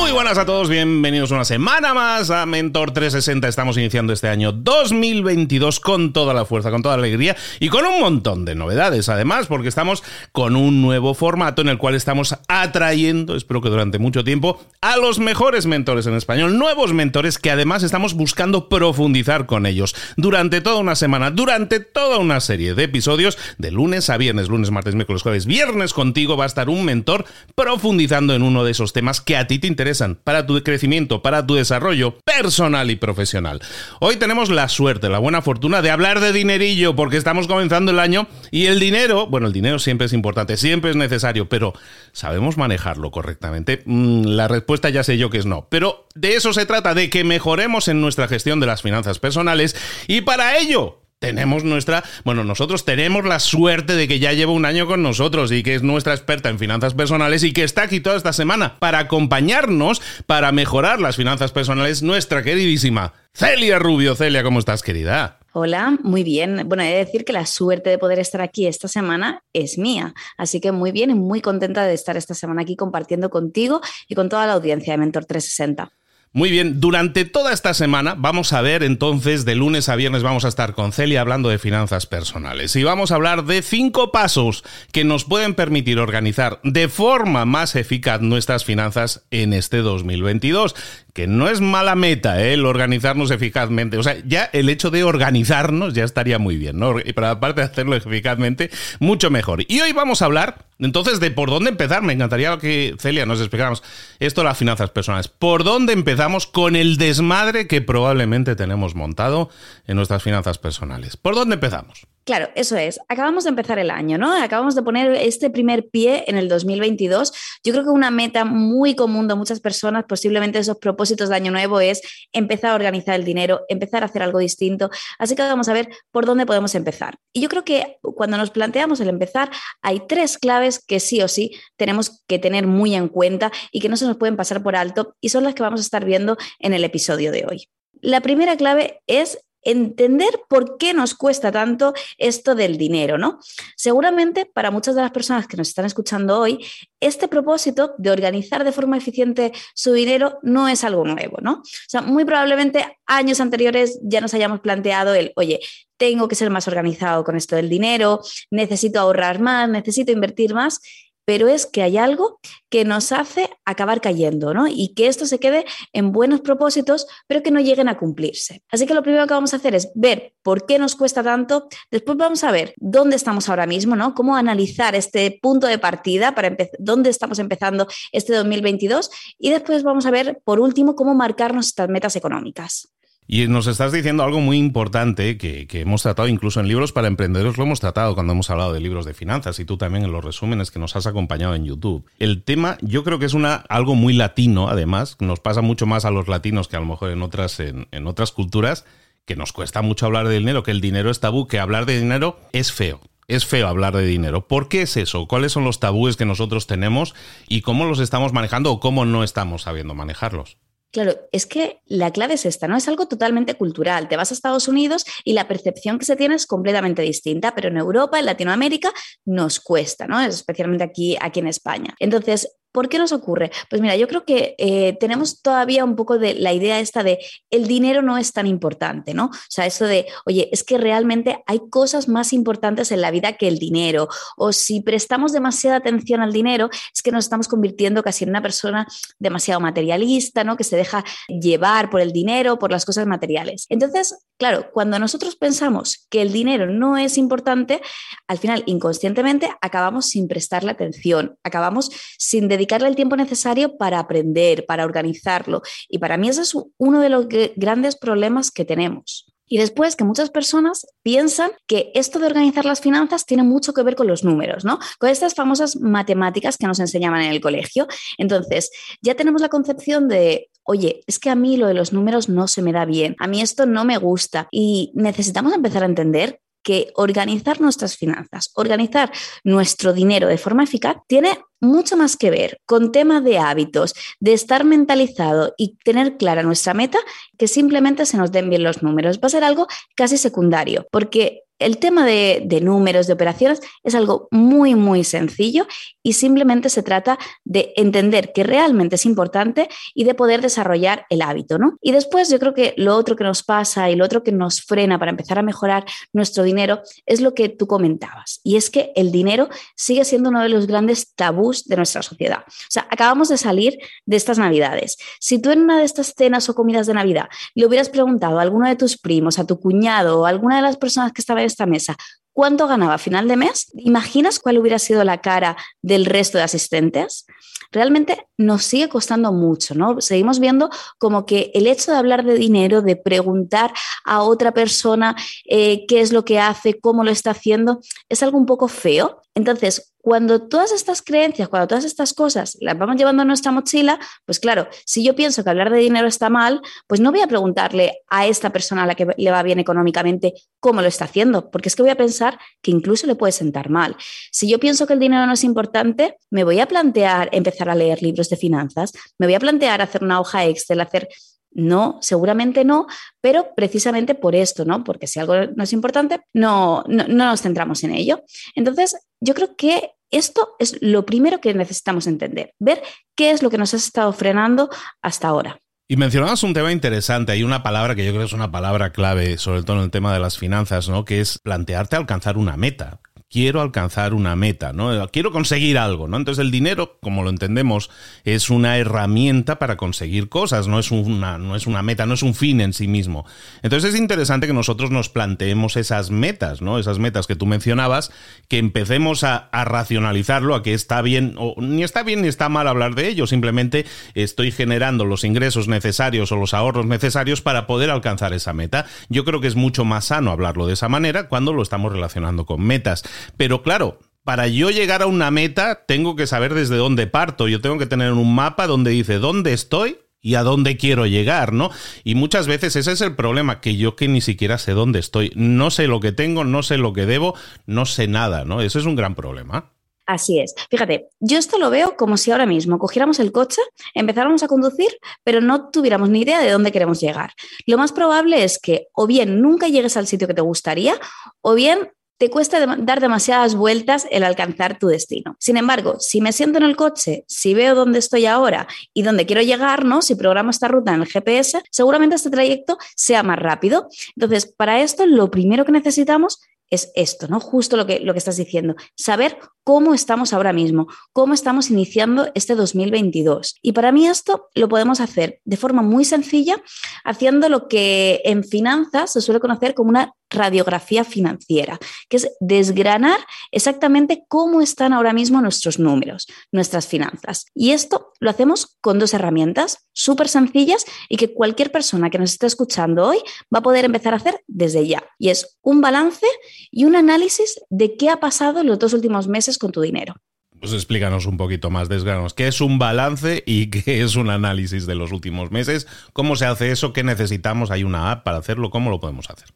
Muy 0.00 0.12
buenas 0.12 0.38
a 0.38 0.46
todos, 0.46 0.70
bienvenidos 0.70 1.30
una 1.30 1.44
semana 1.44 1.92
más 1.92 2.30
a 2.30 2.46
Mentor 2.46 2.90
360. 2.92 3.46
Estamos 3.46 3.76
iniciando 3.76 4.14
este 4.14 4.28
año 4.28 4.50
2022 4.50 5.78
con 5.78 6.14
toda 6.14 6.32
la 6.32 6.46
fuerza, 6.46 6.70
con 6.70 6.80
toda 6.80 6.96
la 6.96 7.02
alegría 7.02 7.36
y 7.60 7.68
con 7.68 7.84
un 7.84 8.00
montón 8.00 8.46
de 8.46 8.54
novedades, 8.54 9.10
además, 9.10 9.46
porque 9.46 9.68
estamos 9.68 10.02
con 10.32 10.56
un 10.56 10.80
nuevo 10.80 11.12
formato 11.12 11.60
en 11.60 11.68
el 11.68 11.76
cual 11.76 11.94
estamos 11.94 12.34
atrayendo, 12.48 13.36
espero 13.36 13.60
que 13.60 13.68
durante 13.68 13.98
mucho 13.98 14.24
tiempo, 14.24 14.64
a 14.80 14.96
los 14.96 15.18
mejores 15.18 15.66
mentores 15.66 16.06
en 16.06 16.14
español, 16.14 16.58
nuevos 16.58 16.94
mentores 16.94 17.38
que 17.38 17.50
además 17.50 17.82
estamos 17.82 18.14
buscando 18.14 18.70
profundizar 18.70 19.44
con 19.44 19.66
ellos 19.66 19.94
durante 20.16 20.62
toda 20.62 20.78
una 20.78 20.96
semana, 20.96 21.30
durante 21.30 21.78
toda 21.78 22.16
una 22.16 22.40
serie 22.40 22.74
de 22.74 22.84
episodios, 22.84 23.36
de 23.58 23.70
lunes 23.70 24.08
a 24.08 24.16
viernes, 24.16 24.48
lunes, 24.48 24.70
martes, 24.70 24.94
miércoles, 24.94 25.22
jueves, 25.22 25.44
viernes 25.44 25.92
contigo 25.92 26.38
va 26.38 26.44
a 26.44 26.46
estar 26.46 26.70
un 26.70 26.86
mentor 26.86 27.26
profundizando 27.54 28.34
en 28.34 28.42
uno 28.42 28.64
de 28.64 28.70
esos 28.70 28.94
temas 28.94 29.20
que 29.20 29.36
a 29.36 29.46
ti 29.46 29.58
te 29.58 29.66
interesan 29.66 29.89
para 30.22 30.46
tu 30.46 30.62
crecimiento, 30.62 31.22
para 31.22 31.46
tu 31.46 31.54
desarrollo 31.54 32.18
personal 32.24 32.90
y 32.90 32.96
profesional. 32.96 33.60
Hoy 34.00 34.16
tenemos 34.16 34.50
la 34.50 34.68
suerte, 34.68 35.08
la 35.08 35.18
buena 35.18 35.42
fortuna 35.42 35.82
de 35.82 35.90
hablar 35.90 36.20
de 36.20 36.32
dinerillo 36.32 36.94
porque 36.94 37.16
estamos 37.16 37.46
comenzando 37.46 37.90
el 37.90 37.98
año 37.98 38.28
y 38.50 38.66
el 38.66 38.78
dinero, 38.78 39.26
bueno, 39.26 39.48
el 39.48 39.52
dinero 39.52 39.78
siempre 39.78 40.06
es 40.06 40.12
importante, 40.12 40.56
siempre 40.56 40.90
es 40.90 40.96
necesario, 40.96 41.48
pero 41.48 41.72
¿sabemos 42.12 42.56
manejarlo 42.56 43.10
correctamente? 43.10 43.82
Mm, 43.84 44.24
la 44.24 44.48
respuesta 44.48 44.90
ya 44.90 45.02
sé 45.02 45.18
yo 45.18 45.30
que 45.30 45.38
es 45.38 45.46
no, 45.46 45.66
pero 45.70 46.06
de 46.14 46.34
eso 46.34 46.52
se 46.52 46.66
trata, 46.66 46.94
de 46.94 47.10
que 47.10 47.24
mejoremos 47.24 47.88
en 47.88 48.00
nuestra 48.00 48.28
gestión 48.28 48.60
de 48.60 48.66
las 48.66 48.82
finanzas 48.82 49.18
personales 49.18 49.76
y 50.06 50.20
para 50.20 50.58
ello 50.58 50.99
tenemos 51.20 51.64
nuestra, 51.64 52.02
bueno, 52.24 52.44
nosotros 52.44 52.86
tenemos 52.86 53.26
la 53.26 53.38
suerte 53.40 53.94
de 53.94 54.08
que 54.08 54.18
ya 54.18 54.32
lleva 54.32 54.52
un 54.52 54.64
año 54.64 54.86
con 54.86 55.02
nosotros 55.02 55.52
y 55.52 55.62
que 55.62 55.74
es 55.74 55.82
nuestra 55.82 56.14
experta 56.14 56.48
en 56.48 56.58
finanzas 56.58 56.94
personales 56.94 57.44
y 57.44 57.52
que 57.52 57.62
está 57.62 57.82
aquí 57.82 58.00
toda 58.00 58.16
esta 58.16 58.32
semana 58.32 58.78
para 58.78 59.00
acompañarnos, 59.00 60.00
para 60.26 60.50
mejorar 60.50 60.98
las 60.98 61.16
finanzas 61.16 61.52
personales, 61.52 62.02
nuestra 62.02 62.42
queridísima 62.42 63.12
Celia 63.34 63.78
Rubio. 63.78 64.16
Celia, 64.16 64.42
¿cómo 64.42 64.58
estás, 64.58 64.82
querida? 64.82 65.38
Hola, 65.52 65.98
muy 66.02 66.22
bien. 66.22 66.62
Bueno, 66.66 66.84
he 66.84 66.88
de 66.88 67.04
decir 67.04 67.26
que 67.26 67.34
la 67.34 67.44
suerte 67.44 67.90
de 67.90 67.98
poder 67.98 68.18
estar 68.18 68.40
aquí 68.40 68.66
esta 68.66 68.88
semana 68.88 69.42
es 69.52 69.76
mía. 69.76 70.14
Así 70.38 70.58
que 70.60 70.72
muy 70.72 70.90
bien 70.90 71.10
y 71.10 71.14
muy 71.14 71.42
contenta 71.42 71.84
de 71.84 71.92
estar 71.92 72.16
esta 72.16 72.34
semana 72.34 72.62
aquí 72.62 72.76
compartiendo 72.76 73.28
contigo 73.28 73.82
y 74.08 74.14
con 74.14 74.30
toda 74.30 74.46
la 74.46 74.54
audiencia 74.54 74.94
de 74.94 74.98
Mentor 74.98 75.26
360. 75.26 75.92
Muy 76.32 76.52
bien, 76.52 76.80
durante 76.80 77.24
toda 77.24 77.52
esta 77.52 77.74
semana 77.74 78.14
vamos 78.16 78.52
a 78.52 78.60
ver 78.60 78.84
entonces, 78.84 79.44
de 79.44 79.56
lunes 79.56 79.88
a 79.88 79.96
viernes 79.96 80.22
vamos 80.22 80.44
a 80.44 80.48
estar 80.48 80.74
con 80.74 80.92
Celia 80.92 81.22
hablando 81.22 81.48
de 81.48 81.58
finanzas 81.58 82.06
personales 82.06 82.76
y 82.76 82.84
vamos 82.84 83.10
a 83.10 83.16
hablar 83.16 83.46
de 83.46 83.62
cinco 83.62 84.12
pasos 84.12 84.62
que 84.92 85.02
nos 85.02 85.24
pueden 85.24 85.54
permitir 85.54 85.98
organizar 85.98 86.60
de 86.62 86.88
forma 86.88 87.46
más 87.46 87.74
eficaz 87.74 88.20
nuestras 88.20 88.64
finanzas 88.64 89.24
en 89.32 89.52
este 89.52 89.78
2022 89.78 90.76
que 91.12 91.26
no 91.26 91.48
es 91.48 91.60
mala 91.60 91.96
meta 91.96 92.40
¿eh? 92.40 92.54
el 92.54 92.64
organizarnos 92.64 93.32
eficazmente. 93.32 93.98
O 93.98 94.02
sea, 94.04 94.16
ya 94.24 94.44
el 94.52 94.68
hecho 94.68 94.92
de 94.92 95.02
organizarnos 95.02 95.94
ya 95.94 96.04
estaría 96.04 96.38
muy 96.38 96.56
bien, 96.56 96.78
¿no? 96.78 97.00
Y 97.00 97.12
para 97.12 97.32
aparte 97.32 97.62
de 97.62 97.66
hacerlo 97.66 97.96
eficazmente, 97.96 98.70
mucho 99.00 99.30
mejor. 99.30 99.64
Y 99.66 99.80
hoy 99.80 99.92
vamos 99.92 100.22
a 100.22 100.26
hablar, 100.26 100.66
entonces, 100.80 101.20
de 101.20 101.30
por 101.30 101.50
dónde 101.50 101.70
empezar. 101.70 102.02
Me 102.02 102.12
encantaría 102.12 102.56
que 102.58 102.94
Celia 102.98 103.26
nos 103.26 103.40
explicáramos 103.40 103.82
esto 104.18 104.40
de 104.40 104.46
las 104.46 104.58
finanzas 104.58 104.90
personales. 104.90 105.28
¿Por 105.28 105.64
dónde 105.64 105.92
empezamos 105.92 106.46
con 106.46 106.76
el 106.76 106.96
desmadre 106.96 107.66
que 107.66 107.80
probablemente 107.80 108.56
tenemos 108.56 108.94
montado 108.94 109.50
en 109.86 109.96
nuestras 109.96 110.22
finanzas 110.22 110.58
personales? 110.58 111.16
¿Por 111.16 111.34
dónde 111.34 111.54
empezamos? 111.54 112.06
Claro, 112.30 112.48
eso 112.54 112.76
es. 112.76 113.00
Acabamos 113.08 113.42
de 113.42 113.50
empezar 113.50 113.80
el 113.80 113.90
año, 113.90 114.16
¿no? 114.16 114.32
Acabamos 114.40 114.76
de 114.76 114.84
poner 114.84 115.10
este 115.16 115.50
primer 115.50 115.88
pie 115.88 116.22
en 116.28 116.36
el 116.38 116.48
2022. 116.48 117.32
Yo 117.64 117.72
creo 117.72 117.82
que 117.82 117.90
una 117.90 118.12
meta 118.12 118.44
muy 118.44 118.94
común 118.94 119.26
de 119.26 119.34
muchas 119.34 119.58
personas, 119.58 120.04
posiblemente 120.08 120.60
esos 120.60 120.78
propósitos 120.78 121.28
de 121.28 121.34
año 121.34 121.50
nuevo, 121.50 121.80
es 121.80 122.00
empezar 122.32 122.70
a 122.70 122.76
organizar 122.76 123.16
el 123.16 123.24
dinero, 123.24 123.62
empezar 123.68 124.04
a 124.04 124.06
hacer 124.06 124.22
algo 124.22 124.38
distinto. 124.38 124.90
Así 125.18 125.34
que 125.34 125.42
vamos 125.42 125.68
a 125.68 125.72
ver 125.72 125.88
por 126.12 126.24
dónde 126.24 126.46
podemos 126.46 126.72
empezar. 126.76 127.16
Y 127.32 127.40
yo 127.40 127.48
creo 127.48 127.64
que 127.64 127.96
cuando 128.00 128.36
nos 128.36 128.52
planteamos 128.52 129.00
el 129.00 129.08
empezar, 129.08 129.50
hay 129.82 130.00
tres 130.06 130.38
claves 130.38 130.78
que 130.78 131.00
sí 131.00 131.20
o 131.22 131.26
sí 131.26 131.58
tenemos 131.76 132.22
que 132.28 132.38
tener 132.38 132.68
muy 132.68 132.94
en 132.94 133.08
cuenta 133.08 133.50
y 133.72 133.80
que 133.80 133.88
no 133.88 133.96
se 133.96 134.06
nos 134.06 134.18
pueden 134.18 134.36
pasar 134.36 134.62
por 134.62 134.76
alto 134.76 135.16
y 135.20 135.30
son 135.30 135.42
las 135.42 135.56
que 135.56 135.64
vamos 135.64 135.80
a 135.80 135.82
estar 135.82 136.04
viendo 136.04 136.36
en 136.60 136.74
el 136.74 136.84
episodio 136.84 137.32
de 137.32 137.44
hoy. 137.50 137.68
La 138.02 138.20
primera 138.20 138.56
clave 138.56 139.02
es 139.08 139.40
entender 139.62 140.40
por 140.48 140.78
qué 140.78 140.94
nos 140.94 141.14
cuesta 141.14 141.52
tanto 141.52 141.94
esto 142.18 142.54
del 142.54 142.78
dinero, 142.78 143.18
¿no? 143.18 143.38
Seguramente 143.76 144.46
para 144.46 144.70
muchas 144.70 144.94
de 144.94 145.02
las 145.02 145.10
personas 145.10 145.46
que 145.46 145.56
nos 145.56 145.68
están 145.68 145.84
escuchando 145.84 146.38
hoy, 146.38 146.64
este 147.00 147.28
propósito 147.28 147.94
de 147.98 148.10
organizar 148.10 148.64
de 148.64 148.72
forma 148.72 148.96
eficiente 148.96 149.52
su 149.74 149.92
dinero 149.92 150.38
no 150.42 150.68
es 150.68 150.84
algo 150.84 151.04
nuevo, 151.04 151.38
¿no? 151.40 151.52
O 151.52 151.88
sea, 151.88 152.02
muy 152.02 152.24
probablemente 152.24 152.98
años 153.06 153.40
anteriores 153.40 153.98
ya 154.02 154.20
nos 154.20 154.34
hayamos 154.34 154.60
planteado 154.60 155.14
el, 155.14 155.32
oye, 155.36 155.60
tengo 155.96 156.28
que 156.28 156.34
ser 156.34 156.48
más 156.48 156.66
organizado 156.66 157.24
con 157.24 157.36
esto 157.36 157.56
del 157.56 157.68
dinero, 157.68 158.20
necesito 158.50 159.00
ahorrar 159.00 159.38
más, 159.40 159.68
necesito 159.68 160.12
invertir 160.12 160.54
más. 160.54 160.80
Pero 161.24 161.48
es 161.48 161.66
que 161.66 161.82
hay 161.82 161.98
algo 161.98 162.40
que 162.68 162.84
nos 162.84 163.12
hace 163.12 163.50
acabar 163.64 164.00
cayendo, 164.00 164.54
¿no? 164.54 164.66
Y 164.68 164.94
que 164.94 165.06
esto 165.06 165.26
se 165.26 165.38
quede 165.38 165.64
en 165.92 166.12
buenos 166.12 166.40
propósitos, 166.40 167.06
pero 167.26 167.42
que 167.42 167.50
no 167.50 167.60
lleguen 167.60 167.88
a 167.88 167.98
cumplirse. 167.98 168.62
Así 168.70 168.86
que 168.86 168.94
lo 168.94 169.02
primero 169.02 169.26
que 169.26 169.34
vamos 169.34 169.52
a 169.52 169.56
hacer 169.56 169.74
es 169.74 169.90
ver 169.94 170.34
por 170.42 170.66
qué 170.66 170.78
nos 170.78 170.96
cuesta 170.96 171.22
tanto, 171.22 171.68
después 171.90 172.16
vamos 172.16 172.44
a 172.44 172.50
ver 172.50 172.74
dónde 172.76 173.16
estamos 173.16 173.48
ahora 173.48 173.66
mismo, 173.66 173.96
¿no? 173.96 174.14
Cómo 174.14 174.36
analizar 174.36 174.94
este 174.94 175.38
punto 175.42 175.66
de 175.66 175.78
partida 175.78 176.34
para 176.34 176.56
dónde 176.78 177.10
estamos 177.10 177.38
empezando 177.38 177.86
este 178.12 178.34
2022 178.34 179.10
y 179.38 179.50
después 179.50 179.82
vamos 179.82 180.06
a 180.06 180.10
ver, 180.10 180.40
por 180.44 180.60
último, 180.60 180.94
cómo 180.94 181.14
marcar 181.14 181.54
nuestras 181.54 181.88
metas 181.88 182.16
económicas. 182.16 182.88
Y 183.32 183.46
nos 183.46 183.68
estás 183.68 183.92
diciendo 183.92 184.24
algo 184.24 184.40
muy 184.40 184.58
importante 184.58 185.38
que, 185.38 185.68
hemos 185.70 186.02
tratado 186.02 186.26
incluso 186.26 186.58
en 186.58 186.66
libros 186.66 186.90
para 186.90 187.06
emprendedores, 187.06 187.58
lo 187.58 187.62
hemos 187.62 187.78
tratado 187.78 188.14
cuando 188.14 188.32
hemos 188.32 188.50
hablado 188.50 188.72
de 188.72 188.80
libros 188.80 189.04
de 189.04 189.14
finanzas 189.14 189.60
y 189.60 189.64
tú 189.64 189.76
también 189.76 190.04
en 190.04 190.10
los 190.10 190.24
resúmenes 190.24 190.72
que 190.72 190.80
nos 190.80 190.96
has 190.96 191.06
acompañado 191.06 191.54
en 191.54 191.64
YouTube. 191.64 192.04
El 192.18 192.42
tema 192.42 192.76
yo 192.80 193.04
creo 193.04 193.20
que 193.20 193.26
es 193.26 193.34
una, 193.34 193.54
algo 193.68 193.94
muy 193.94 194.14
latino, 194.14 194.68
además, 194.68 195.16
nos 195.20 195.38
pasa 195.38 195.60
mucho 195.60 195.86
más 195.86 196.04
a 196.04 196.10
los 196.10 196.26
latinos 196.26 196.66
que 196.66 196.74
a 196.74 196.80
lo 196.80 196.86
mejor 196.86 197.12
en 197.12 197.22
otras, 197.22 197.60
en, 197.60 197.86
en 197.92 198.08
otras 198.08 198.32
culturas, 198.32 198.84
que 199.26 199.36
nos 199.36 199.52
cuesta 199.52 199.80
mucho 199.80 200.06
hablar 200.06 200.26
de 200.26 200.36
dinero, 200.36 200.64
que 200.64 200.72
el 200.72 200.80
dinero 200.80 201.08
es 201.08 201.20
tabú, 201.20 201.46
que 201.46 201.60
hablar 201.60 201.86
de 201.86 202.00
dinero 202.00 202.40
es 202.52 202.72
feo 202.72 202.98
es 203.28 203.46
feo 203.46 203.68
hablar 203.68 203.94
de 203.94 204.04
dinero. 204.04 204.48
¿Por 204.48 204.68
qué 204.68 204.82
es 204.82 204.96
eso? 204.96 205.26
¿Cuáles 205.28 205.52
son 205.52 205.62
los 205.62 205.78
tabúes 205.78 206.16
que 206.16 206.24
nosotros 206.24 206.66
tenemos 206.66 207.14
y 207.46 207.60
cómo 207.60 207.84
los 207.84 208.00
estamos 208.00 208.32
manejando 208.32 208.72
o 208.72 208.80
cómo 208.80 209.04
no 209.04 209.22
estamos 209.22 209.62
sabiendo 209.62 209.94
manejarlos? 209.94 210.56
Claro, 210.92 211.14
es 211.30 211.46
que 211.46 211.82
la 211.86 212.10
clave 212.10 212.34
es 212.34 212.44
esta, 212.46 212.66
¿no? 212.66 212.76
Es 212.76 212.88
algo 212.88 213.06
totalmente 213.06 213.54
cultural. 213.54 214.08
Te 214.08 214.16
vas 214.16 214.32
a 214.32 214.34
Estados 214.34 214.66
Unidos 214.66 215.04
y 215.24 215.34
la 215.34 215.46
percepción 215.46 216.00
que 216.00 216.04
se 216.04 216.16
tiene 216.16 216.34
es 216.34 216.46
completamente 216.46 217.02
distinta, 217.02 217.54
pero 217.54 217.68
en 217.68 217.76
Europa, 217.76 218.18
en 218.18 218.26
Latinoamérica, 218.26 218.90
nos 219.24 219.60
cuesta, 219.60 220.08
¿no? 220.08 220.20
Especialmente 220.20 220.82
aquí, 220.82 221.16
aquí 221.20 221.38
en 221.38 221.46
España. 221.46 221.94
Entonces, 222.00 222.56
¿Por 222.72 222.88
qué 222.88 222.98
nos 222.98 223.12
ocurre? 223.12 223.50
Pues 223.68 223.82
mira, 223.82 223.96
yo 223.96 224.06
creo 224.06 224.24
que 224.24 224.54
eh, 224.58 224.96
tenemos 225.00 225.42
todavía 225.42 225.84
un 225.84 225.96
poco 225.96 226.18
de 226.18 226.34
la 226.34 226.52
idea 226.52 226.78
esta 226.78 227.02
de 227.02 227.18
el 227.50 227.66
dinero 227.66 228.02
no 228.02 228.16
es 228.16 228.32
tan 228.32 228.46
importante, 228.46 229.12
¿no? 229.12 229.26
O 229.26 229.48
sea, 229.48 229.66
eso 229.66 229.86
de, 229.86 230.06
oye, 230.24 230.48
es 230.52 230.62
que 230.62 230.78
realmente 230.78 231.42
hay 231.46 231.60
cosas 231.70 232.08
más 232.08 232.32
importantes 232.32 232.92
en 232.92 233.00
la 233.00 233.10
vida 233.10 233.32
que 233.32 233.48
el 233.48 233.58
dinero. 233.58 234.08
O 234.36 234.52
si 234.52 234.80
prestamos 234.80 235.32
demasiada 235.32 235.76
atención 235.76 236.20
al 236.20 236.32
dinero, 236.32 236.70
es 236.94 237.02
que 237.02 237.10
nos 237.10 237.24
estamos 237.24 237.48
convirtiendo 237.48 238.02
casi 238.02 238.24
en 238.24 238.30
una 238.30 238.42
persona 238.42 238.86
demasiado 239.18 239.60
materialista, 239.60 240.44
¿no? 240.44 240.56
Que 240.56 240.64
se 240.64 240.76
deja 240.76 241.04
llevar 241.28 241.90
por 241.90 242.00
el 242.00 242.12
dinero, 242.12 242.58
por 242.58 242.70
las 242.70 242.84
cosas 242.84 243.06
materiales. 243.06 243.66
Entonces, 243.68 244.16
claro, 244.38 244.70
cuando 244.72 244.98
nosotros 244.98 245.36
pensamos 245.36 246.06
que 246.08 246.22
el 246.22 246.32
dinero 246.32 246.66
no 246.66 246.96
es 246.96 247.18
importante, 247.18 247.80
al 248.28 248.38
final, 248.38 248.62
inconscientemente, 248.66 249.50
acabamos 249.60 250.06
sin 250.06 250.28
prestarle 250.28 250.70
atención, 250.70 251.36
acabamos 251.42 251.90
sin 252.18 252.48
dedicarle 252.60 252.88
el 252.88 252.96
tiempo 252.96 253.16
necesario 253.16 253.78
para 253.78 253.98
aprender, 253.98 254.66
para 254.66 254.84
organizarlo. 254.84 255.62
Y 255.88 255.98
para 255.98 256.18
mí 256.18 256.28
ese 256.28 256.42
es 256.42 256.54
uno 256.76 257.00
de 257.00 257.08
los 257.08 257.26
grandes 257.56 257.96
problemas 257.96 258.50
que 258.50 258.66
tenemos. 258.66 259.26
Y 259.46 259.58
después 259.58 259.96
que 259.96 260.04
muchas 260.04 260.30
personas 260.30 260.86
piensan 261.02 261.50
que 261.66 261.90
esto 261.94 262.18
de 262.20 262.26
organizar 262.26 262.64
las 262.64 262.80
finanzas 262.80 263.24
tiene 263.26 263.42
mucho 263.42 263.72
que 263.72 263.82
ver 263.82 263.96
con 263.96 264.06
los 264.06 264.22
números, 264.22 264.64
¿no? 264.64 264.78
Con 264.98 265.08
estas 265.08 265.34
famosas 265.34 265.76
matemáticas 265.76 266.56
que 266.56 266.68
nos 266.68 266.78
enseñaban 266.78 267.22
en 267.22 267.32
el 267.32 267.40
colegio. 267.40 267.88
Entonces, 268.18 268.70
ya 269.02 269.16
tenemos 269.16 269.40
la 269.40 269.48
concepción 269.48 270.06
de, 270.06 270.50
oye, 270.62 271.00
es 271.08 271.18
que 271.18 271.30
a 271.30 271.34
mí 271.34 271.56
lo 271.56 271.66
de 271.66 271.74
los 271.74 271.92
números 271.92 272.28
no 272.28 272.46
se 272.46 272.62
me 272.62 272.72
da 272.72 272.84
bien, 272.84 273.16
a 273.18 273.26
mí 273.26 273.40
esto 273.40 273.66
no 273.66 273.84
me 273.84 273.98
gusta 273.98 274.46
y 274.52 274.92
necesitamos 274.94 275.52
empezar 275.52 275.82
a 275.82 275.86
entender 275.86 276.40
que 276.62 276.92
organizar 276.94 277.60
nuestras 277.60 277.96
finanzas, 277.96 278.50
organizar 278.54 279.10
nuestro 279.44 279.92
dinero 279.92 280.28
de 280.28 280.38
forma 280.38 280.64
eficaz, 280.64 280.96
tiene 281.06 281.38
mucho 281.60 281.96
más 281.96 282.16
que 282.16 282.30
ver 282.30 282.60
con 282.66 282.92
temas 282.92 283.22
de 283.22 283.38
hábitos, 283.38 283.94
de 284.18 284.32
estar 284.32 284.64
mentalizado 284.64 285.54
y 285.56 285.76
tener 285.84 286.16
clara 286.16 286.42
nuestra 286.42 286.74
meta, 286.74 286.98
que 287.38 287.48
simplemente 287.48 288.06
se 288.06 288.16
nos 288.16 288.32
den 288.32 288.50
bien 288.50 288.62
los 288.62 288.82
números. 288.82 289.18
Va 289.18 289.26
a 289.26 289.30
ser 289.30 289.44
algo 289.44 289.66
casi 289.94 290.16
secundario, 290.16 290.86
porque 290.90 291.44
el 291.60 291.78
tema 291.78 292.04
de, 292.04 292.60
números, 292.62 293.06
de 293.06 293.12
operaciones, 293.12 293.60
es 293.84 293.94
algo 293.94 294.28
muy, 294.30 294.74
muy 294.74 295.04
sencillo 295.04 295.66
y 296.02 296.14
simplemente 296.14 296.68
se 296.68 296.82
trata 296.82 297.18
de 297.44 297.72
entender 297.76 298.32
que 298.32 298.42
realmente 298.42 298.96
es 298.96 299.06
importante 299.06 299.68
y 299.94 300.04
de 300.04 300.14
poder 300.14 300.40
desarrollar 300.40 301.06
el 301.10 301.22
hábito, 301.22 301.58
¿no? 301.58 301.76
Y 301.80 301.92
después 301.92 302.30
yo 302.30 302.38
creo 302.38 302.54
que 302.54 302.74
lo 302.76 302.96
otro 302.96 303.14
que 303.14 303.24
nos 303.24 303.42
pasa 303.42 303.90
y 303.90 303.96
lo 303.96 304.04
otro 304.04 304.22
que 304.22 304.32
nos 304.32 304.62
frena 304.62 304.98
para 304.98 305.10
empezar 305.10 305.38
a 305.38 305.42
mejorar 305.42 305.84
nuestro 306.12 306.42
dinero 306.42 306.80
es 307.06 307.20
lo 307.20 307.34
que 307.34 307.48
tú 307.48 307.66
comentabas, 307.66 308.40
y 308.42 308.56
es 308.56 308.70
que 308.70 308.92
el 308.96 309.12
dinero 309.12 309.48
sigue 309.76 310.04
siendo 310.04 310.30
uno 310.30 310.42
de 310.42 310.48
los 310.48 310.66
grandes 310.66 311.14
tabús 311.14 311.64
de 311.64 311.76
nuestra 311.76 312.02
sociedad. 312.02 312.44
O 312.48 312.70
sea, 312.70 312.86
acabamos 312.90 313.28
de 313.28 313.36
salir 313.36 313.78
de 314.06 314.16
estas 314.16 314.38
navidades. 314.38 314.96
Si 315.20 315.40
tú 315.40 315.50
en 315.50 315.60
una 315.60 315.78
de 315.78 315.84
estas 315.84 316.14
cenas 316.16 316.48
o 316.48 316.54
comidas 316.54 316.86
de 316.86 316.94
Navidad 316.94 317.28
le 317.54 317.66
hubieras 317.66 317.90
preguntado 317.90 318.38
a 318.38 318.42
alguno 318.42 318.66
de 318.66 318.76
tus 318.76 318.98
primos, 318.98 319.38
a 319.38 319.46
tu 319.46 319.60
cuñado 319.60 320.20
o 320.20 320.26
alguna 320.26 320.56
de 320.56 320.62
las 320.62 320.76
personas 320.76 321.12
que 321.12 321.20
estaba 321.20 321.42
esta 321.50 321.66
mesa, 321.66 321.96
¿cuánto 322.32 322.66
ganaba 322.66 322.94
a 322.94 322.98
final 322.98 323.28
de 323.28 323.36
mes? 323.36 323.70
¿Imaginas 323.74 324.38
cuál 324.38 324.58
hubiera 324.58 324.78
sido 324.78 325.04
la 325.04 325.20
cara 325.20 325.56
del 325.82 326.06
resto 326.06 326.38
de 326.38 326.44
asistentes? 326.44 327.26
Realmente 327.70 328.26
nos 328.40 328.64
sigue 328.64 328.88
costando 328.88 329.32
mucho, 329.32 329.74
¿no? 329.74 330.00
Seguimos 330.00 330.40
viendo 330.40 330.70
como 330.98 331.26
que 331.26 331.50
el 331.54 331.66
hecho 331.66 331.92
de 331.92 331.98
hablar 331.98 332.24
de 332.24 332.34
dinero, 332.34 332.80
de 332.80 332.96
preguntar 332.96 333.72
a 334.04 334.22
otra 334.22 334.52
persona 334.52 335.14
eh, 335.44 335.84
qué 335.86 336.00
es 336.00 336.10
lo 336.10 336.24
que 336.24 336.38
hace, 336.38 336.80
cómo 336.80 337.04
lo 337.04 337.10
está 337.10 337.32
haciendo, 337.32 337.80
es 338.08 338.22
algo 338.22 338.38
un 338.38 338.46
poco 338.46 338.66
feo. 338.66 339.20
Entonces, 339.34 339.90
cuando 340.02 340.48
todas 340.48 340.72
estas 340.72 341.02
creencias, 341.02 341.48
cuando 341.48 341.68
todas 341.68 341.84
estas 341.84 342.14
cosas 342.14 342.56
las 342.60 342.78
vamos 342.78 342.96
llevando 342.96 343.22
en 343.22 343.28
nuestra 343.28 343.52
mochila, 343.52 343.98
pues 344.24 344.40
claro, 344.40 344.66
si 344.86 345.04
yo 345.04 345.14
pienso 345.14 345.44
que 345.44 345.50
hablar 345.50 345.70
de 345.70 345.78
dinero 345.78 346.08
está 346.08 346.30
mal, 346.30 346.62
pues 346.86 347.00
no 347.00 347.10
voy 347.10 347.20
a 347.20 347.26
preguntarle 347.26 347.98
a 348.08 348.26
esta 348.26 348.50
persona 348.50 348.84
a 348.84 348.86
la 348.86 348.94
que 348.94 349.06
le 349.16 349.30
va 349.30 349.42
bien 349.42 349.58
económicamente 349.58 350.34
cómo 350.58 350.80
lo 350.80 350.88
está 350.88 351.04
haciendo, 351.04 351.50
porque 351.50 351.68
es 351.68 351.76
que 351.76 351.82
voy 351.82 351.90
a 351.90 351.96
pensar 351.96 352.38
que 352.62 352.70
incluso 352.70 353.06
le 353.06 353.14
puede 353.14 353.32
sentar 353.32 353.68
mal. 353.68 353.96
Si 354.32 354.48
yo 354.48 354.58
pienso 354.58 354.86
que 354.86 354.94
el 354.94 355.00
dinero 355.00 355.26
no 355.26 355.34
es 355.34 355.44
importante, 355.44 356.16
me 356.30 356.44
voy 356.44 356.60
a 356.60 356.66
plantear 356.66 357.28
empezar 357.32 357.68
a 357.68 357.74
leer 357.74 358.02
libros 358.02 358.29
de 358.30 358.36
finanzas, 358.36 358.92
me 359.18 359.26
voy 359.26 359.34
a 359.34 359.40
plantear 359.40 359.82
hacer 359.82 360.02
una 360.02 360.20
hoja 360.20 360.46
Excel, 360.46 360.80
hacer 360.80 361.08
no, 361.52 361.98
seguramente 362.00 362.64
no, 362.64 362.86
pero 363.20 363.48
precisamente 363.56 364.14
por 364.14 364.34
esto, 364.34 364.64
¿no? 364.64 364.84
Porque 364.84 365.06
si 365.06 365.18
algo 365.18 365.34
no 365.56 365.64
es 365.64 365.72
importante, 365.72 366.20
no, 366.32 366.84
no, 366.86 367.08
nos 367.08 367.42
centramos 367.42 367.82
en 367.82 367.92
ello. 367.92 368.22
Entonces, 368.54 368.96
yo 369.20 369.34
creo 369.34 369.56
que 369.56 369.90
esto 370.10 370.54
es 370.58 370.80
lo 370.80 371.04
primero 371.06 371.40
que 371.40 371.54
necesitamos 371.54 372.06
entender, 372.06 372.54
ver 372.58 372.82
qué 373.16 373.30
es 373.30 373.42
lo 373.42 373.50
que 373.50 373.58
nos 373.58 373.74
ha 373.74 373.78
estado 373.78 374.12
frenando 374.12 374.70
hasta 375.02 375.28
ahora. 375.28 375.58
Y 375.88 375.96
mencionabas 375.96 376.44
un 376.44 376.54
tema 376.54 376.70
interesante, 376.70 377.32
hay 377.32 377.42
una 377.42 377.64
palabra 377.64 377.96
que 377.96 378.04
yo 378.04 378.12
creo 378.12 378.22
que 378.22 378.26
es 378.26 378.32
una 378.32 378.52
palabra 378.52 378.92
clave, 378.92 379.38
sobre 379.38 379.64
todo 379.64 379.78
en 379.78 379.84
el 379.84 379.90
tema 379.90 380.12
de 380.12 380.20
las 380.20 380.38
finanzas, 380.38 380.88
¿no? 380.88 381.04
Que 381.04 381.20
es 381.20 381.38
plantearte 381.38 381.96
alcanzar 381.96 382.38
una 382.38 382.56
meta 382.56 383.00
quiero 383.30 383.60
alcanzar 383.60 384.12
una 384.12 384.34
meta, 384.34 384.72
¿no? 384.72 385.08
Quiero 385.08 385.30
conseguir 385.30 385.78
algo, 385.78 386.08
¿no? 386.08 386.16
Entonces 386.16 386.44
el 386.44 386.50
dinero, 386.50 386.98
como 387.00 387.22
lo 387.22 387.30
entendemos, 387.30 387.88
es 388.24 388.50
una 388.50 388.76
herramienta 388.76 389.58
para 389.58 389.76
conseguir 389.76 390.28
cosas, 390.28 390.66
no 390.66 390.80
es 390.80 390.90
una, 390.90 391.38
no 391.38 391.54
es 391.54 391.68
una 391.68 391.82
meta, 391.82 392.06
no 392.06 392.14
es 392.14 392.24
un 392.24 392.34
fin 392.34 392.60
en 392.60 392.72
sí 392.72 392.88
mismo. 392.88 393.24
Entonces 393.62 393.94
es 393.94 394.00
interesante 394.00 394.48
que 394.48 394.52
nosotros 394.52 394.90
nos 394.90 395.08
planteemos 395.08 395.76
esas 395.76 396.10
metas, 396.10 396.60
¿no? 396.60 396.78
Esas 396.78 396.98
metas 396.98 397.28
que 397.28 397.36
tú 397.36 397.46
mencionabas, 397.46 398.10
que 398.48 398.58
empecemos 398.58 399.22
a, 399.22 399.36
a 399.36 399.64
racionalizarlo, 399.64 400.56
a 400.56 400.64
que 400.64 400.74
está 400.74 401.00
bien, 401.00 401.34
o 401.38 401.54
ni 401.58 401.84
está 401.84 402.02
bien 402.02 402.22
ni 402.22 402.28
está 402.28 402.48
mal 402.48 402.66
hablar 402.66 402.96
de 402.96 403.08
ello, 403.08 403.28
simplemente 403.28 403.86
estoy 404.14 404.50
generando 404.50 405.04
los 405.04 405.22
ingresos 405.22 405.68
necesarios 405.68 406.32
o 406.32 406.36
los 406.36 406.52
ahorros 406.52 406.86
necesarios 406.86 407.42
para 407.42 407.68
poder 407.68 407.90
alcanzar 407.90 408.32
esa 408.32 408.52
meta. 408.52 408.86
Yo 409.08 409.24
creo 409.24 409.40
que 409.40 409.46
es 409.46 409.54
mucho 409.54 409.84
más 409.84 410.06
sano 410.06 410.32
hablarlo 410.32 410.66
de 410.66 410.72
esa 410.72 410.88
manera 410.88 411.28
cuando 411.28 411.52
lo 411.52 411.62
estamos 411.62 411.92
relacionando 411.92 412.44
con 412.44 412.62
metas. 412.62 413.04
Pero 413.36 413.62
claro, 413.62 413.98
para 414.24 414.46
yo 414.48 414.70
llegar 414.70 415.02
a 415.02 415.06
una 415.06 415.30
meta, 415.30 415.84
tengo 415.86 416.16
que 416.16 416.26
saber 416.26 416.54
desde 416.54 416.76
dónde 416.76 417.06
parto. 417.06 417.48
Yo 417.48 417.60
tengo 417.60 417.78
que 417.78 417.86
tener 417.86 418.12
un 418.12 418.34
mapa 418.34 418.66
donde 418.66 418.90
dice 418.90 419.18
dónde 419.18 419.52
estoy 419.52 419.98
y 420.20 420.34
a 420.34 420.42
dónde 420.42 420.76
quiero 420.76 421.06
llegar, 421.06 421.52
¿no? 421.52 421.70
Y 422.04 422.14
muchas 422.14 422.46
veces 422.46 422.76
ese 422.76 422.92
es 422.92 423.00
el 423.00 423.16
problema, 423.16 423.60
que 423.60 423.76
yo 423.76 423.96
que 423.96 424.08
ni 424.08 424.20
siquiera 424.20 424.58
sé 424.58 424.72
dónde 424.72 424.98
estoy, 424.98 425.32
no 425.34 425.70
sé 425.70 425.86
lo 425.86 426.00
que 426.00 426.12
tengo, 426.12 426.44
no 426.44 426.62
sé 426.62 426.76
lo 426.76 426.92
que 426.92 427.06
debo, 427.06 427.34
no 427.66 427.86
sé 427.86 428.06
nada, 428.06 428.44
¿no? 428.44 428.60
Ese 428.60 428.78
es 428.78 428.84
un 428.84 428.96
gran 428.96 429.14
problema. 429.14 429.72
Así 430.06 430.40
es. 430.40 430.54
Fíjate, 430.68 431.08
yo 431.20 431.38
esto 431.38 431.56
lo 431.56 431.70
veo 431.70 431.96
como 431.96 432.16
si 432.16 432.32
ahora 432.32 432.44
mismo 432.44 432.78
cogiéramos 432.78 433.20
el 433.20 433.30
coche, 433.30 433.62
empezáramos 433.94 434.42
a 434.42 434.48
conducir, 434.48 434.88
pero 435.22 435.40
no 435.40 435.70
tuviéramos 435.70 436.10
ni 436.10 436.22
idea 436.22 436.40
de 436.40 436.50
dónde 436.50 436.72
queremos 436.72 437.00
llegar. 437.00 437.32
Lo 437.64 437.78
más 437.78 437.92
probable 437.92 438.42
es 438.42 438.58
que 438.58 438.88
o 438.92 439.06
bien 439.06 439.40
nunca 439.40 439.68
llegues 439.68 439.96
al 439.96 440.08
sitio 440.08 440.26
que 440.26 440.34
te 440.34 440.40
gustaría, 440.40 440.98
o 441.42 441.54
bien 441.54 441.90
te 442.20 442.28
cuesta 442.28 442.76
dar 442.76 443.00
demasiadas 443.00 443.54
vueltas 443.54 444.06
el 444.10 444.24
alcanzar 444.24 444.78
tu 444.78 444.88
destino. 444.88 445.36
Sin 445.40 445.56
embargo, 445.56 445.96
si 446.00 446.20
me 446.20 446.34
siento 446.34 446.58
en 446.58 446.64
el 446.64 446.76
coche, 446.76 447.24
si 447.26 447.54
veo 447.54 447.74
dónde 447.74 447.98
estoy 447.98 448.26
ahora 448.26 448.68
y 448.92 449.02
dónde 449.02 449.24
quiero 449.24 449.40
llegar, 449.40 449.86
¿no? 449.86 450.02
Si 450.02 450.14
programo 450.16 450.50
esta 450.50 450.68
ruta 450.68 450.92
en 450.92 451.00
el 451.00 451.08
GPS, 451.08 451.62
seguramente 451.70 452.16
este 452.16 452.28
trayecto 452.28 452.76
sea 452.94 453.22
más 453.22 453.38
rápido. 453.38 453.88
Entonces, 454.16 454.44
para 454.44 454.82
esto, 454.82 455.06
lo 455.06 455.30
primero 455.30 455.64
que 455.64 455.72
necesitamos 455.72 456.42
es 456.68 456.92
esto, 456.94 457.26
¿no? 457.26 457.40
Justo 457.40 457.78
lo 457.78 457.86
que, 457.86 458.00
lo 458.00 458.12
que 458.12 458.18
estás 458.18 458.36
diciendo, 458.36 458.76
saber 458.94 459.38
cómo 459.64 459.94
estamos 459.94 460.34
ahora 460.34 460.52
mismo, 460.52 460.88
cómo 461.14 461.32
estamos 461.32 461.70
iniciando 461.70 462.30
este 462.34 462.54
2022. 462.54 463.56
Y 463.62 463.72
para 463.72 463.92
mí 463.92 464.06
esto 464.06 464.50
lo 464.54 464.68
podemos 464.68 465.00
hacer 465.00 465.40
de 465.46 465.56
forma 465.56 465.80
muy 465.80 466.04
sencilla, 466.04 466.62
haciendo 467.02 467.48
lo 467.48 467.66
que 467.66 468.20
en 468.26 468.44
finanzas 468.44 469.10
se 469.10 469.22
suele 469.22 469.40
conocer 469.40 469.72
como 469.72 469.88
una 469.88 470.12
radiografía 470.30 471.04
financiera, 471.04 471.78
que 472.08 472.16
es 472.16 472.30
desgranar 472.40 473.18
exactamente 473.50 474.24
cómo 474.28 474.60
están 474.60 474.92
ahora 474.92 475.12
mismo 475.12 475.40
nuestros 475.40 475.78
números, 475.78 476.26
nuestras 476.52 476.86
finanzas. 476.86 477.46
Y 477.54 477.72
esto 477.72 478.12
lo 478.20 478.30
hacemos 478.30 478.78
con 478.80 478.98
dos 478.98 479.12
herramientas 479.14 479.88
súper 479.92 480.28
sencillas 480.28 480.84
y 481.08 481.16
que 481.16 481.32
cualquier 481.34 481.72
persona 481.72 482.10
que 482.10 482.18
nos 482.18 482.32
esté 482.32 482.46
escuchando 482.46 483.06
hoy 483.06 483.18
va 483.52 483.58
a 483.58 483.62
poder 483.62 483.84
empezar 483.84 484.14
a 484.14 484.18
hacer 484.18 484.40
desde 484.46 484.86
ya. 484.86 485.04
Y 485.18 485.30
es 485.30 485.58
un 485.62 485.80
balance 485.80 486.26
y 486.70 486.84
un 486.84 486.96
análisis 486.96 487.60
de 487.68 487.96
qué 487.96 488.08
ha 488.08 488.20
pasado 488.20 488.60
en 488.60 488.66
los 488.66 488.78
dos 488.78 488.92
últimos 488.92 489.28
meses 489.28 489.58
con 489.58 489.72
tu 489.72 489.80
dinero. 489.80 490.14
Pues 490.60 490.74
explícanos 490.74 491.24
un 491.24 491.38
poquito 491.38 491.70
más, 491.70 491.88
desgranos. 491.88 492.34
¿Qué 492.34 492.46
es 492.46 492.60
un 492.60 492.78
balance 492.78 493.42
y 493.46 493.70
qué 493.70 494.02
es 494.02 494.16
un 494.16 494.30
análisis 494.30 494.86
de 494.86 494.94
los 494.94 495.10
últimos 495.10 495.50
meses? 495.50 495.86
¿Cómo 496.12 496.36
se 496.36 496.46
hace 496.46 496.70
eso? 496.70 496.92
¿Qué 496.92 497.02
necesitamos? 497.02 497.70
¿Hay 497.70 497.82
una 497.82 498.10
app 498.10 498.24
para 498.24 498.36
hacerlo? 498.36 498.70
¿Cómo 498.70 498.90
lo 498.90 499.00
podemos 499.00 499.28
hacer? 499.30 499.48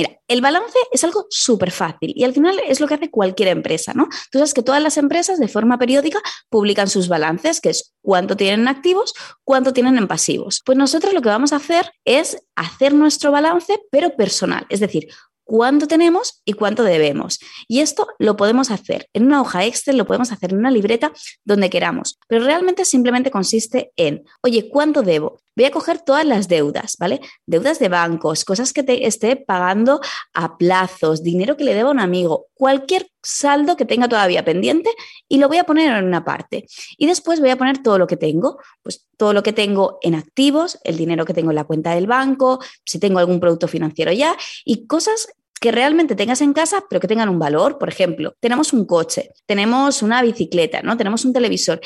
Mira, 0.00 0.18
el 0.28 0.40
balance 0.40 0.78
es 0.92 1.04
algo 1.04 1.26
súper 1.28 1.70
fácil 1.70 2.14
y 2.16 2.24
al 2.24 2.32
final 2.32 2.58
es 2.66 2.80
lo 2.80 2.88
que 2.88 2.94
hace 2.94 3.10
cualquier 3.10 3.50
empresa, 3.50 3.92
¿no? 3.92 4.08
Tú 4.32 4.38
sabes 4.38 4.54
que 4.54 4.62
todas 4.62 4.82
las 4.82 4.96
empresas 4.96 5.38
de 5.38 5.46
forma 5.46 5.76
periódica 5.76 6.22
publican 6.48 6.88
sus 6.88 7.06
balances, 7.06 7.60
que 7.60 7.68
es 7.68 7.92
cuánto 8.00 8.34
tienen 8.34 8.60
en 8.60 8.68
activos, 8.68 9.12
cuánto 9.44 9.74
tienen 9.74 9.98
en 9.98 10.08
pasivos. 10.08 10.62
Pues 10.64 10.78
nosotros 10.78 11.12
lo 11.12 11.20
que 11.20 11.28
vamos 11.28 11.52
a 11.52 11.56
hacer 11.56 11.92
es 12.06 12.38
hacer 12.56 12.94
nuestro 12.94 13.30
balance, 13.30 13.78
pero 13.90 14.16
personal, 14.16 14.64
es 14.70 14.80
decir, 14.80 15.06
cuánto 15.50 15.88
tenemos 15.88 16.42
y 16.44 16.52
cuánto 16.52 16.84
debemos. 16.84 17.40
Y 17.66 17.80
esto 17.80 18.06
lo 18.20 18.36
podemos 18.36 18.70
hacer 18.70 19.08
en 19.12 19.26
una 19.26 19.40
hoja 19.40 19.64
Excel, 19.64 19.96
lo 19.96 20.06
podemos 20.06 20.30
hacer 20.30 20.52
en 20.52 20.58
una 20.58 20.70
libreta, 20.70 21.12
donde 21.44 21.68
queramos. 21.68 22.20
Pero 22.28 22.44
realmente 22.44 22.84
simplemente 22.84 23.32
consiste 23.32 23.90
en, 23.96 24.22
oye, 24.44 24.68
¿cuánto 24.70 25.02
debo? 25.02 25.40
Voy 25.56 25.64
a 25.64 25.72
coger 25.72 25.98
todas 25.98 26.24
las 26.24 26.46
deudas, 26.46 26.96
¿vale? 27.00 27.20
Deudas 27.46 27.80
de 27.80 27.88
bancos, 27.88 28.44
cosas 28.44 28.72
que 28.72 28.84
te 28.84 29.08
esté 29.08 29.34
pagando 29.34 30.00
a 30.32 30.56
plazos, 30.56 31.24
dinero 31.24 31.56
que 31.56 31.64
le 31.64 31.74
deba 31.74 31.88
a 31.88 31.92
un 31.92 31.98
amigo, 31.98 32.46
cualquier 32.54 33.08
saldo 33.20 33.76
que 33.76 33.84
tenga 33.84 34.08
todavía 34.08 34.44
pendiente 34.44 34.90
y 35.28 35.38
lo 35.38 35.48
voy 35.48 35.58
a 35.58 35.64
poner 35.64 35.94
en 35.96 36.04
una 36.04 36.24
parte. 36.24 36.66
Y 36.96 37.08
después 37.08 37.40
voy 37.40 37.50
a 37.50 37.58
poner 37.58 37.82
todo 37.82 37.98
lo 37.98 38.06
que 38.06 38.16
tengo, 38.16 38.58
pues 38.82 39.08
todo 39.16 39.32
lo 39.32 39.42
que 39.42 39.52
tengo 39.52 39.98
en 40.00 40.14
activos, 40.14 40.78
el 40.84 40.96
dinero 40.96 41.26
que 41.26 41.34
tengo 41.34 41.50
en 41.50 41.56
la 41.56 41.64
cuenta 41.64 41.94
del 41.94 42.06
banco, 42.06 42.60
si 42.86 42.98
tengo 42.98 43.18
algún 43.18 43.40
producto 43.40 43.66
financiero 43.66 44.12
ya 44.12 44.36
y 44.64 44.86
cosas 44.86 45.28
que 45.60 45.70
realmente 45.70 46.16
tengas 46.16 46.40
en 46.40 46.54
casa, 46.54 46.82
pero 46.88 47.00
que 47.00 47.06
tengan 47.06 47.28
un 47.28 47.38
valor. 47.38 47.78
Por 47.78 47.90
ejemplo, 47.90 48.34
tenemos 48.40 48.72
un 48.72 48.86
coche, 48.86 49.30
tenemos 49.46 50.02
una 50.02 50.22
bicicleta, 50.22 50.80
¿no? 50.82 50.96
Tenemos 50.96 51.26
un 51.26 51.34
televisor. 51.34 51.80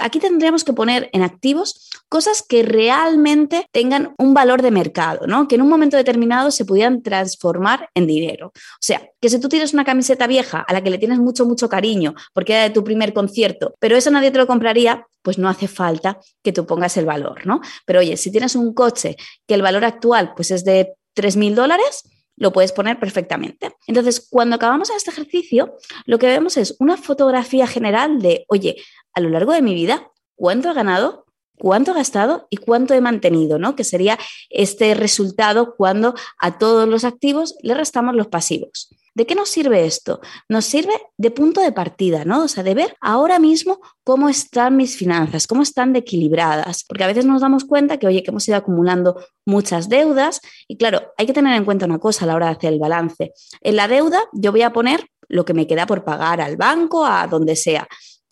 Aquí 0.00 0.18
tendríamos 0.18 0.64
que 0.64 0.72
poner 0.72 1.08
en 1.12 1.22
activos 1.22 1.88
cosas 2.08 2.42
que 2.46 2.64
realmente 2.64 3.68
tengan 3.70 4.14
un 4.18 4.34
valor 4.34 4.62
de 4.62 4.72
mercado, 4.72 5.28
¿no? 5.28 5.46
Que 5.46 5.54
en 5.54 5.62
un 5.62 5.68
momento 5.68 5.96
determinado 5.96 6.50
se 6.50 6.64
pudieran 6.64 7.02
transformar 7.02 7.88
en 7.94 8.08
dinero. 8.08 8.48
O 8.48 8.80
sea, 8.80 9.08
que 9.20 9.30
si 9.30 9.38
tú 9.38 9.48
tienes 9.48 9.72
una 9.74 9.84
camiseta 9.84 10.26
vieja 10.26 10.60
a 10.60 10.72
la 10.72 10.82
que 10.82 10.90
le 10.90 10.98
tienes 10.98 11.20
mucho, 11.20 11.46
mucho 11.46 11.68
cariño 11.68 12.14
porque 12.32 12.54
era 12.54 12.62
de 12.64 12.70
tu 12.70 12.82
primer 12.82 13.12
concierto, 13.12 13.74
pero 13.78 13.96
eso 13.96 14.10
nadie 14.10 14.32
te 14.32 14.38
lo 14.38 14.48
compraría, 14.48 15.06
pues 15.22 15.38
no 15.38 15.48
hace 15.48 15.68
falta 15.68 16.18
que 16.42 16.52
tú 16.52 16.66
pongas 16.66 16.96
el 16.96 17.06
valor, 17.06 17.46
¿no? 17.46 17.60
Pero 17.86 18.00
oye, 18.00 18.16
si 18.16 18.32
tienes 18.32 18.56
un 18.56 18.74
coche 18.74 19.16
que 19.46 19.54
el 19.54 19.62
valor 19.62 19.84
actual 19.84 20.32
pues 20.34 20.50
es 20.50 20.64
de 20.64 20.94
3.000 21.14 21.54
dólares, 21.54 22.02
lo 22.40 22.52
puedes 22.52 22.72
poner 22.72 22.98
perfectamente. 22.98 23.76
Entonces, 23.86 24.26
cuando 24.28 24.56
acabamos 24.56 24.90
este 24.90 25.10
ejercicio, 25.10 25.76
lo 26.06 26.18
que 26.18 26.26
vemos 26.26 26.56
es 26.56 26.74
una 26.80 26.96
fotografía 26.96 27.66
general 27.66 28.20
de, 28.20 28.46
oye, 28.48 28.76
a 29.12 29.20
lo 29.20 29.28
largo 29.28 29.52
de 29.52 29.60
mi 29.60 29.74
vida, 29.74 30.10
¿cuánto 30.34 30.70
he 30.70 30.74
ganado? 30.74 31.26
¿Cuánto 31.58 31.90
he 31.90 31.94
gastado 31.94 32.48
y 32.48 32.56
cuánto 32.56 32.94
he 32.94 33.02
mantenido? 33.02 33.58
¿no? 33.58 33.76
Que 33.76 33.84
sería 33.84 34.18
este 34.48 34.94
resultado 34.94 35.74
cuando 35.76 36.14
a 36.38 36.58
todos 36.58 36.88
los 36.88 37.04
activos 37.04 37.56
le 37.62 37.74
restamos 37.74 38.16
los 38.16 38.28
pasivos. 38.28 38.88
¿De 39.20 39.26
qué 39.26 39.34
nos 39.34 39.50
sirve 39.50 39.84
esto? 39.84 40.22
Nos 40.48 40.64
sirve 40.64 40.94
de 41.18 41.30
punto 41.30 41.60
de 41.60 41.72
partida, 41.72 42.24
¿no? 42.24 42.44
O 42.44 42.48
sea, 42.48 42.62
de 42.62 42.72
ver 42.72 42.96
ahora 43.02 43.38
mismo 43.38 43.82
cómo 44.02 44.30
están 44.30 44.78
mis 44.78 44.96
finanzas, 44.96 45.46
cómo 45.46 45.60
están 45.60 45.92
de 45.92 45.98
equilibradas, 45.98 46.84
porque 46.88 47.04
a 47.04 47.06
veces 47.06 47.26
nos 47.26 47.42
damos 47.42 47.66
cuenta 47.66 47.98
que, 47.98 48.06
oye, 48.06 48.22
que 48.22 48.30
hemos 48.30 48.48
ido 48.48 48.56
acumulando 48.56 49.22
muchas 49.44 49.90
deudas 49.90 50.40
y 50.68 50.78
claro, 50.78 51.12
hay 51.18 51.26
que 51.26 51.34
tener 51.34 51.54
en 51.54 51.66
cuenta 51.66 51.84
una 51.84 51.98
cosa 51.98 52.24
a 52.24 52.28
la 52.28 52.34
hora 52.34 52.46
de 52.46 52.52
hacer 52.52 52.72
el 52.72 52.78
balance. 52.78 53.34
En 53.60 53.76
la 53.76 53.88
deuda 53.88 54.22
yo 54.32 54.52
voy 54.52 54.62
a 54.62 54.72
poner 54.72 55.06
lo 55.28 55.44
que 55.44 55.52
me 55.52 55.66
queda 55.66 55.84
por 55.84 56.02
pagar 56.02 56.40
al 56.40 56.56
banco, 56.56 57.04
a 57.04 57.26
donde 57.26 57.56
sea. 57.56 57.86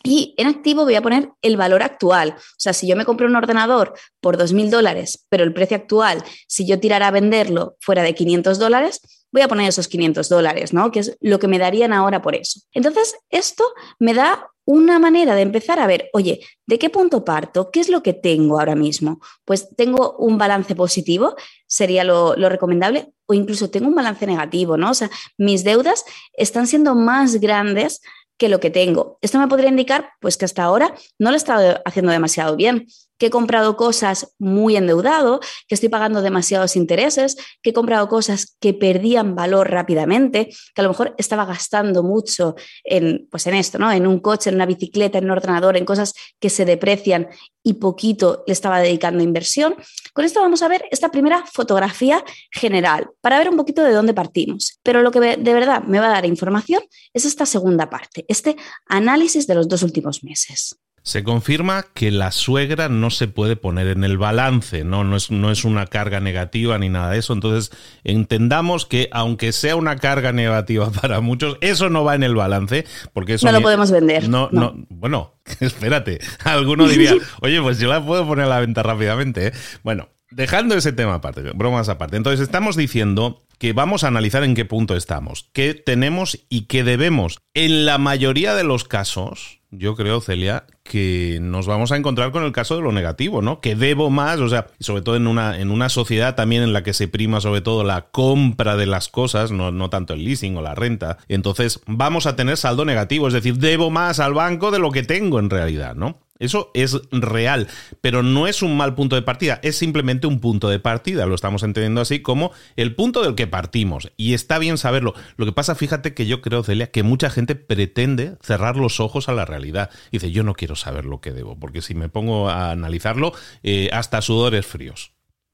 Y 0.04 0.34
en 0.36 0.46
activo 0.46 0.84
voy 0.84 0.94
a 0.94 1.02
poner 1.02 1.30
el 1.42 1.56
valor 1.56 1.82
actual. 1.82 2.34
O 2.36 2.56
sea, 2.56 2.72
si 2.72 2.86
yo 2.86 2.96
me 2.96 3.04
compré 3.04 3.26
un 3.26 3.36
ordenador 3.36 3.94
por 4.20 4.36
2.000 4.36 4.70
dólares, 4.70 5.26
pero 5.28 5.44
el 5.44 5.52
precio 5.52 5.76
actual, 5.76 6.22
si 6.46 6.66
yo 6.66 6.78
tirara 6.78 7.08
a 7.08 7.10
venderlo 7.10 7.76
fuera 7.80 8.02
de 8.02 8.14
500 8.14 8.58
dólares, 8.58 9.00
voy 9.32 9.42
a 9.42 9.48
poner 9.48 9.68
esos 9.68 9.88
500 9.88 10.28
dólares, 10.28 10.72
¿no? 10.72 10.90
Que 10.90 11.00
es 11.00 11.16
lo 11.20 11.38
que 11.38 11.48
me 11.48 11.58
darían 11.58 11.92
ahora 11.92 12.22
por 12.22 12.34
eso. 12.34 12.60
Entonces, 12.72 13.16
esto 13.28 13.64
me 13.98 14.14
da 14.14 14.48
una 14.64 14.98
manera 14.98 15.34
de 15.34 15.42
empezar 15.42 15.78
a 15.78 15.86
ver, 15.86 16.10
oye, 16.12 16.40
¿de 16.66 16.78
qué 16.78 16.90
punto 16.90 17.24
parto? 17.24 17.70
¿Qué 17.70 17.80
es 17.80 17.88
lo 17.88 18.02
que 18.02 18.12
tengo 18.12 18.58
ahora 18.58 18.74
mismo? 18.74 19.20
Pues 19.46 19.74
tengo 19.76 20.16
un 20.18 20.36
balance 20.36 20.74
positivo, 20.74 21.36
sería 21.66 22.04
lo, 22.04 22.36
lo, 22.36 22.50
recomendable, 22.50 23.12
o 23.26 23.32
incluso 23.32 23.70
tengo 23.70 23.88
un 23.88 23.94
balance 23.94 24.26
negativo, 24.26 24.76
¿no? 24.76 24.90
O 24.90 24.94
sea, 24.94 25.10
mis 25.38 25.64
deudas 25.64 26.04
están 26.34 26.66
siendo 26.66 26.94
más 26.94 27.36
grandes 27.36 28.02
que 28.38 28.48
lo 28.48 28.60
que 28.60 28.70
tengo. 28.70 29.18
Esto 29.20 29.38
me 29.38 29.48
podría 29.48 29.68
indicar, 29.68 30.10
pues, 30.20 30.36
que 30.36 30.44
hasta 30.44 30.62
ahora 30.62 30.94
no 31.18 31.30
lo 31.30 31.34
he 31.34 31.36
estado 31.36 31.82
haciendo 31.84 32.12
demasiado 32.12 32.56
bien 32.56 32.86
que 33.18 33.26
he 33.26 33.30
comprado 33.30 33.76
cosas 33.76 34.34
muy 34.38 34.76
endeudado, 34.76 35.40
que 35.66 35.74
estoy 35.74 35.88
pagando 35.88 36.22
demasiados 36.22 36.76
intereses, 36.76 37.36
que 37.62 37.70
he 37.70 37.72
comprado 37.72 38.08
cosas 38.08 38.56
que 38.60 38.74
perdían 38.74 39.34
valor 39.34 39.70
rápidamente, 39.70 40.48
que 40.74 40.80
a 40.80 40.84
lo 40.84 40.90
mejor 40.90 41.14
estaba 41.18 41.44
gastando 41.44 42.02
mucho 42.02 42.54
en, 42.84 43.28
pues 43.30 43.46
en 43.46 43.54
esto, 43.54 43.78
¿no? 43.78 43.90
En 43.92 44.06
un 44.06 44.20
coche, 44.20 44.50
en 44.50 44.56
una 44.56 44.66
bicicleta, 44.66 45.18
en 45.18 45.24
un 45.24 45.32
ordenador, 45.32 45.76
en 45.76 45.84
cosas 45.84 46.14
que 46.38 46.50
se 46.50 46.64
deprecian 46.64 47.28
y 47.62 47.74
poquito 47.74 48.44
le 48.46 48.52
estaba 48.52 48.80
dedicando 48.80 49.22
inversión. 49.22 49.74
Con 50.14 50.24
esto 50.24 50.40
vamos 50.40 50.62
a 50.62 50.68
ver 50.68 50.84
esta 50.90 51.10
primera 51.10 51.44
fotografía 51.52 52.24
general 52.50 53.10
para 53.20 53.38
ver 53.38 53.50
un 53.50 53.56
poquito 53.56 53.82
de 53.82 53.92
dónde 53.92 54.14
partimos. 54.14 54.78
Pero 54.82 55.02
lo 55.02 55.10
que 55.10 55.20
de 55.20 55.54
verdad 55.54 55.82
me 55.82 56.00
va 56.00 56.06
a 56.06 56.10
dar 56.10 56.24
información 56.24 56.82
es 57.12 57.24
esta 57.24 57.46
segunda 57.46 57.90
parte, 57.90 58.24
este 58.28 58.56
análisis 58.86 59.46
de 59.46 59.54
los 59.54 59.68
dos 59.68 59.82
últimos 59.82 60.24
meses. 60.24 60.78
Se 61.08 61.24
confirma 61.24 61.86
que 61.94 62.10
la 62.10 62.30
suegra 62.30 62.90
no 62.90 63.08
se 63.08 63.28
puede 63.28 63.56
poner 63.56 63.86
en 63.86 64.04
el 64.04 64.18
balance, 64.18 64.84
¿no? 64.84 65.04
No, 65.04 65.16
es, 65.16 65.30
no 65.30 65.50
es 65.50 65.64
una 65.64 65.86
carga 65.86 66.20
negativa 66.20 66.76
ni 66.76 66.90
nada 66.90 67.12
de 67.12 67.18
eso. 67.20 67.32
Entonces, 67.32 67.74
entendamos 68.04 68.84
que 68.84 69.08
aunque 69.10 69.52
sea 69.52 69.74
una 69.76 69.96
carga 69.96 70.32
negativa 70.32 70.90
para 71.00 71.22
muchos, 71.22 71.56
eso 71.62 71.88
no 71.88 72.04
va 72.04 72.14
en 72.14 72.24
el 72.24 72.34
balance, 72.34 72.84
porque 73.14 73.32
eso... 73.32 73.46
No 73.46 73.52
lo 73.52 73.62
podemos 73.62 73.90
vender. 73.90 74.28
No, 74.28 74.50
no, 74.52 74.74
bueno, 74.90 75.32
espérate. 75.60 76.18
Alguno 76.44 76.86
diría, 76.86 77.14
oye, 77.40 77.58
pues 77.62 77.78
yo 77.78 77.88
la 77.88 78.04
puedo 78.04 78.26
poner 78.26 78.44
a 78.44 78.48
la 78.48 78.60
venta 78.60 78.82
rápidamente. 78.82 79.46
¿eh? 79.46 79.52
Bueno, 79.82 80.10
dejando 80.30 80.74
ese 80.74 80.92
tema 80.92 81.14
aparte, 81.14 81.42
bromas 81.54 81.88
aparte. 81.88 82.16
Entonces, 82.16 82.40
estamos 82.40 82.76
diciendo 82.76 83.44
que 83.58 83.72
vamos 83.72 84.04
a 84.04 84.08
analizar 84.08 84.44
en 84.44 84.54
qué 84.54 84.64
punto 84.64 84.96
estamos, 84.96 85.48
qué 85.52 85.74
tenemos 85.74 86.38
y 86.48 86.62
qué 86.62 86.84
debemos. 86.84 87.38
En 87.54 87.86
la 87.86 87.98
mayoría 87.98 88.54
de 88.54 88.64
los 88.64 88.84
casos 88.84 89.58
yo 89.70 89.96
creo, 89.96 90.22
Celia, 90.22 90.64
que 90.82 91.38
nos 91.42 91.66
vamos 91.66 91.92
a 91.92 91.96
encontrar 91.96 92.32
con 92.32 92.42
el 92.42 92.52
caso 92.52 92.76
de 92.76 92.82
lo 92.82 92.90
negativo, 92.90 93.42
¿no? 93.42 93.60
Que 93.60 93.76
debo 93.76 94.08
más, 94.08 94.40
o 94.40 94.48
sea, 94.48 94.68
sobre 94.80 95.02
todo 95.02 95.16
en 95.16 95.26
una, 95.26 95.58
en 95.58 95.70
una 95.70 95.90
sociedad 95.90 96.34
también 96.34 96.62
en 96.62 96.72
la 96.72 96.82
que 96.82 96.94
se 96.94 97.06
prima 97.06 97.42
sobre 97.42 97.60
todo 97.60 97.84
la 97.84 98.06
compra 98.10 98.76
de 98.76 98.86
las 98.86 99.08
cosas, 99.08 99.52
no, 99.52 99.70
no 99.70 99.90
tanto 99.90 100.14
el 100.14 100.24
leasing 100.24 100.56
o 100.56 100.62
la 100.62 100.74
renta. 100.74 101.18
Entonces 101.28 101.80
vamos 101.86 102.26
a 102.26 102.34
tener 102.34 102.56
saldo 102.56 102.86
negativo, 102.86 103.28
es 103.28 103.34
decir, 103.34 103.58
debo 103.58 103.90
más 103.90 104.20
al 104.20 104.32
banco 104.32 104.70
de 104.70 104.78
lo 104.78 104.90
que 104.90 105.02
tengo 105.02 105.38
en 105.38 105.50
realidad, 105.50 105.94
¿no? 105.94 106.18
Eso 106.38 106.70
es 106.74 107.00
real, 107.10 107.68
pero 108.00 108.22
no 108.22 108.46
es 108.46 108.62
un 108.62 108.76
mal 108.76 108.94
punto 108.94 109.16
de 109.16 109.22
partida, 109.22 109.58
es 109.62 109.76
simplemente 109.76 110.26
un 110.26 110.40
punto 110.40 110.68
de 110.68 110.78
partida, 110.78 111.26
lo 111.26 111.34
estamos 111.34 111.62
entendiendo 111.62 112.00
así 112.00 112.20
como 112.20 112.52
el 112.76 112.94
punto 112.94 113.22
del 113.22 113.34
que 113.34 113.46
partimos. 113.46 114.12
Y 114.16 114.34
está 114.34 114.58
bien 114.58 114.78
saberlo. 114.78 115.14
Lo 115.36 115.46
que 115.46 115.52
pasa, 115.52 115.74
fíjate 115.74 116.14
que 116.14 116.26
yo 116.26 116.40
creo, 116.40 116.62
Celia, 116.62 116.90
que 116.90 117.02
mucha 117.02 117.30
gente 117.30 117.54
pretende 117.54 118.36
cerrar 118.40 118.76
los 118.76 119.00
ojos 119.00 119.28
a 119.28 119.32
la 119.32 119.44
realidad. 119.44 119.90
Dice, 120.12 120.30
yo 120.30 120.42
no 120.42 120.54
quiero 120.54 120.76
saber 120.76 121.04
lo 121.04 121.20
que 121.20 121.32
debo, 121.32 121.58
porque 121.58 121.82
si 121.82 121.94
me 121.94 122.08
pongo 122.08 122.48
a 122.48 122.70
analizarlo, 122.70 123.32
eh, 123.62 123.90
hasta 123.92 124.22
sudores 124.22 124.66
fríos. 124.66 125.12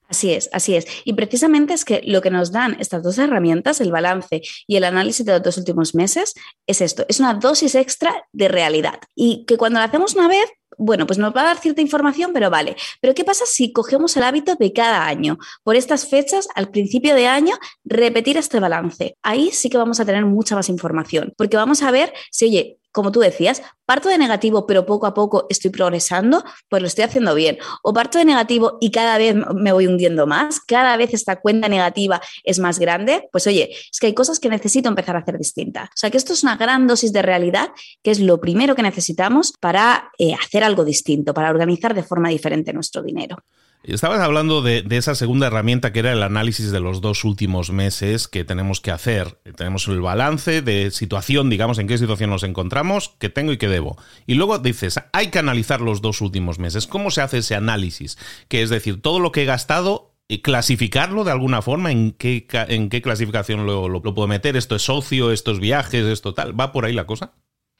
Así 0.09 0.33
es, 0.33 0.51
así 0.53 0.77
es. 0.77 0.87
Y 1.05 1.15
precisamente 1.15 1.73
es 1.73 1.85
que 1.85 2.03
lo 2.05 2.21
que 2.21 2.31
nos 2.31 2.53
dan 2.53 2.77
estas 2.79 3.03
dos 3.03 3.19
herramientas, 3.19 3.81
el 3.81 3.91
balance 3.91 4.43
y 4.67 4.77
el 4.77 4.85
análisis 4.85 5.25
de 5.25 5.33
los 5.33 5.43
dos 5.43 5.57
últimos 5.57 5.95
meses, 5.95 6.35
es 6.67 6.83
esto, 6.83 7.07
es 7.09 7.21
una 7.21 7.35
dosis 7.35 7.75
extra 7.75 8.27
de 8.33 8.49
realidad. 8.49 9.01
Y 9.15 9.45
que 9.47 9.57
cuando 9.57 9.81
lo 9.81 9.87
hacemos 9.87 10.15
una 10.15 10.29
vez, 10.29 10.45
bueno, 10.79 11.07
pues 11.07 11.19
nos 11.19 11.35
va 11.35 11.43
a 11.43 11.45
dar 11.45 11.59
cierta 11.59 11.81
información, 11.81 12.33
pero 12.33 12.51
vale. 12.51 12.77
Pero 13.01 13.15
¿qué 13.15 13.25
pasa 13.25 13.45
si 13.47 13.73
cogemos 13.73 14.17
el 14.17 14.23
hábito 14.23 14.55
de 14.55 14.73
cada 14.73 15.07
año, 15.07 15.39
por 15.63 15.77
estas 15.77 16.09
fechas, 16.09 16.49
al 16.55 16.71
principio 16.71 17.15
de 17.15 17.27
año, 17.27 17.57
repetir 17.85 18.37
este 18.37 18.61
balance? 18.61 19.17
Ahí 19.23 19.51
sí 19.53 19.71
que 19.71 19.79
vamos 19.79 20.01
a 20.01 20.05
tener 20.05 20.25
mucha 20.25 20.55
más 20.55 20.69
información, 20.69 21.35
porque 21.37 21.57
vamos 21.57 21.83
a 21.83 21.91
ver 21.91 22.13
si, 22.31 22.47
oye, 22.47 22.79
como 22.95 23.11
tú 23.11 23.19
decías, 23.19 23.61
parto 23.87 24.09
de 24.09 24.19
negativo, 24.19 24.67
pero 24.67 24.87
poco 24.87 25.07
a 25.07 25.15
poco 25.15 25.47
estoy 25.51 25.73
progresando, 25.73 26.45
pues 26.69 26.81
lo 26.81 26.87
estoy 26.87 27.03
haciendo 27.03 27.35
bien. 27.35 27.59
O 27.83 27.93
parto 27.93 28.19
de 28.19 28.25
negativo 28.25 28.79
y 28.81 28.93
cada 28.93 29.19
vez 29.19 29.35
me 29.53 29.73
voy 29.73 29.89
hundiendo 29.89 30.29
más, 30.29 30.61
cada 30.61 30.97
vez 30.97 31.13
esta 31.13 31.41
cuenta 31.41 31.69
negativa 31.69 32.23
es 32.45 32.61
más 32.61 32.79
grande, 32.79 33.29
pues 33.33 33.49
oye, 33.49 33.71
es 33.91 33.99
que 33.99 34.07
hay 34.07 34.15
cosas 34.15 34.39
que 34.39 34.49
necesito 34.49 34.89
empezar 34.89 35.17
a 35.17 35.19
hacer 35.19 35.39
distintas. 35.39 35.89
O 35.89 35.97
sea 35.97 36.11
que 36.11 36.17
esto 36.17 36.35
es 36.35 36.45
una 36.45 36.57
gran 36.57 36.87
dosis 36.87 37.13
de 37.13 37.23
realidad, 37.23 37.71
que 38.01 38.13
es 38.13 38.21
lo 38.21 38.41
primero 38.41 38.77
que 38.77 38.83
necesitamos 38.83 39.53
para 39.59 40.13
eh, 40.19 40.33
hacer 40.35 40.63
algo 40.63 40.85
distinto, 40.85 41.35
para 41.35 41.51
organizar 41.51 41.95
de 41.95 42.05
forma 42.05 42.29
diferente 42.29 42.73
nuestro 42.73 43.03
dinero. 43.03 43.39
Estabas 43.87 44.21
hablando 44.21 44.63
de, 44.63 44.83
esa 44.91 45.15
segunda 45.15 45.49
herramienta 45.49 45.93
que 45.93 45.99
era 45.99 46.13
el 46.13 46.23
análisis 46.23 46.73
de 46.73 46.81
los 46.81 47.03
dos 47.03 47.23
últimos 47.23 47.71
meses 47.71 48.29
que 48.29 48.43
tenemos 48.43 48.81
que 48.81 48.91
hacer. 48.91 49.39
Tenemos 49.57 49.87
el 49.89 50.01
balance 50.01 50.63
de 50.63 50.91
situación, 50.91 51.51
digamos, 51.51 51.79
en 51.79 51.87
qué 51.87 51.99
situación 51.99 52.31
nos 52.31 52.45
encontramos, 52.45 53.15
qué 53.19 53.29
tengo 53.29 53.53
y 53.53 53.59
qué 53.59 53.69
debo. 53.69 53.99
Y 54.27 54.35
luego 54.35 54.59
dices, 54.59 54.99
hay 55.13 55.27
que 55.27 55.39
analizar 55.39 55.83
los 55.83 56.01
dos 56.01 56.23
últimos 56.23 56.59
meses. 56.59 56.87
¿Cómo 56.87 57.11
se 57.11 57.21
hace 57.21 57.39
ese 57.39 57.57
análisis? 57.57 58.17
Que 58.49 58.63
es 58.63 58.71
decir, 58.71 59.03
todo 59.03 59.21
lo 59.21 59.33
que 59.33 59.43
he 59.43 59.47
gastado 59.47 60.15
y 60.29 60.41
clasificarlo 60.41 61.25
de 61.25 61.33
alguna 61.33 61.61
forma, 61.61 61.93
¿en 61.93 62.13
qué, 62.13 62.47
en 62.69 62.89
qué 62.89 63.03
clasificación 63.03 63.67
lo, 63.67 63.91
lo, 63.91 64.03
puedo 64.15 64.27
meter? 64.29 64.57
¿Esto 64.57 64.77
es 64.77 64.83
socio? 64.83 65.31
¿Esto 65.31 65.53
es 65.53 65.61
viajes? 65.61 66.07
¿Esto 66.07 66.33
tal? 66.33 66.59
¿Va 66.59 66.73
por 66.73 66.87
ahí 66.87 66.95
la 66.95 67.07
cosa? 67.07 67.35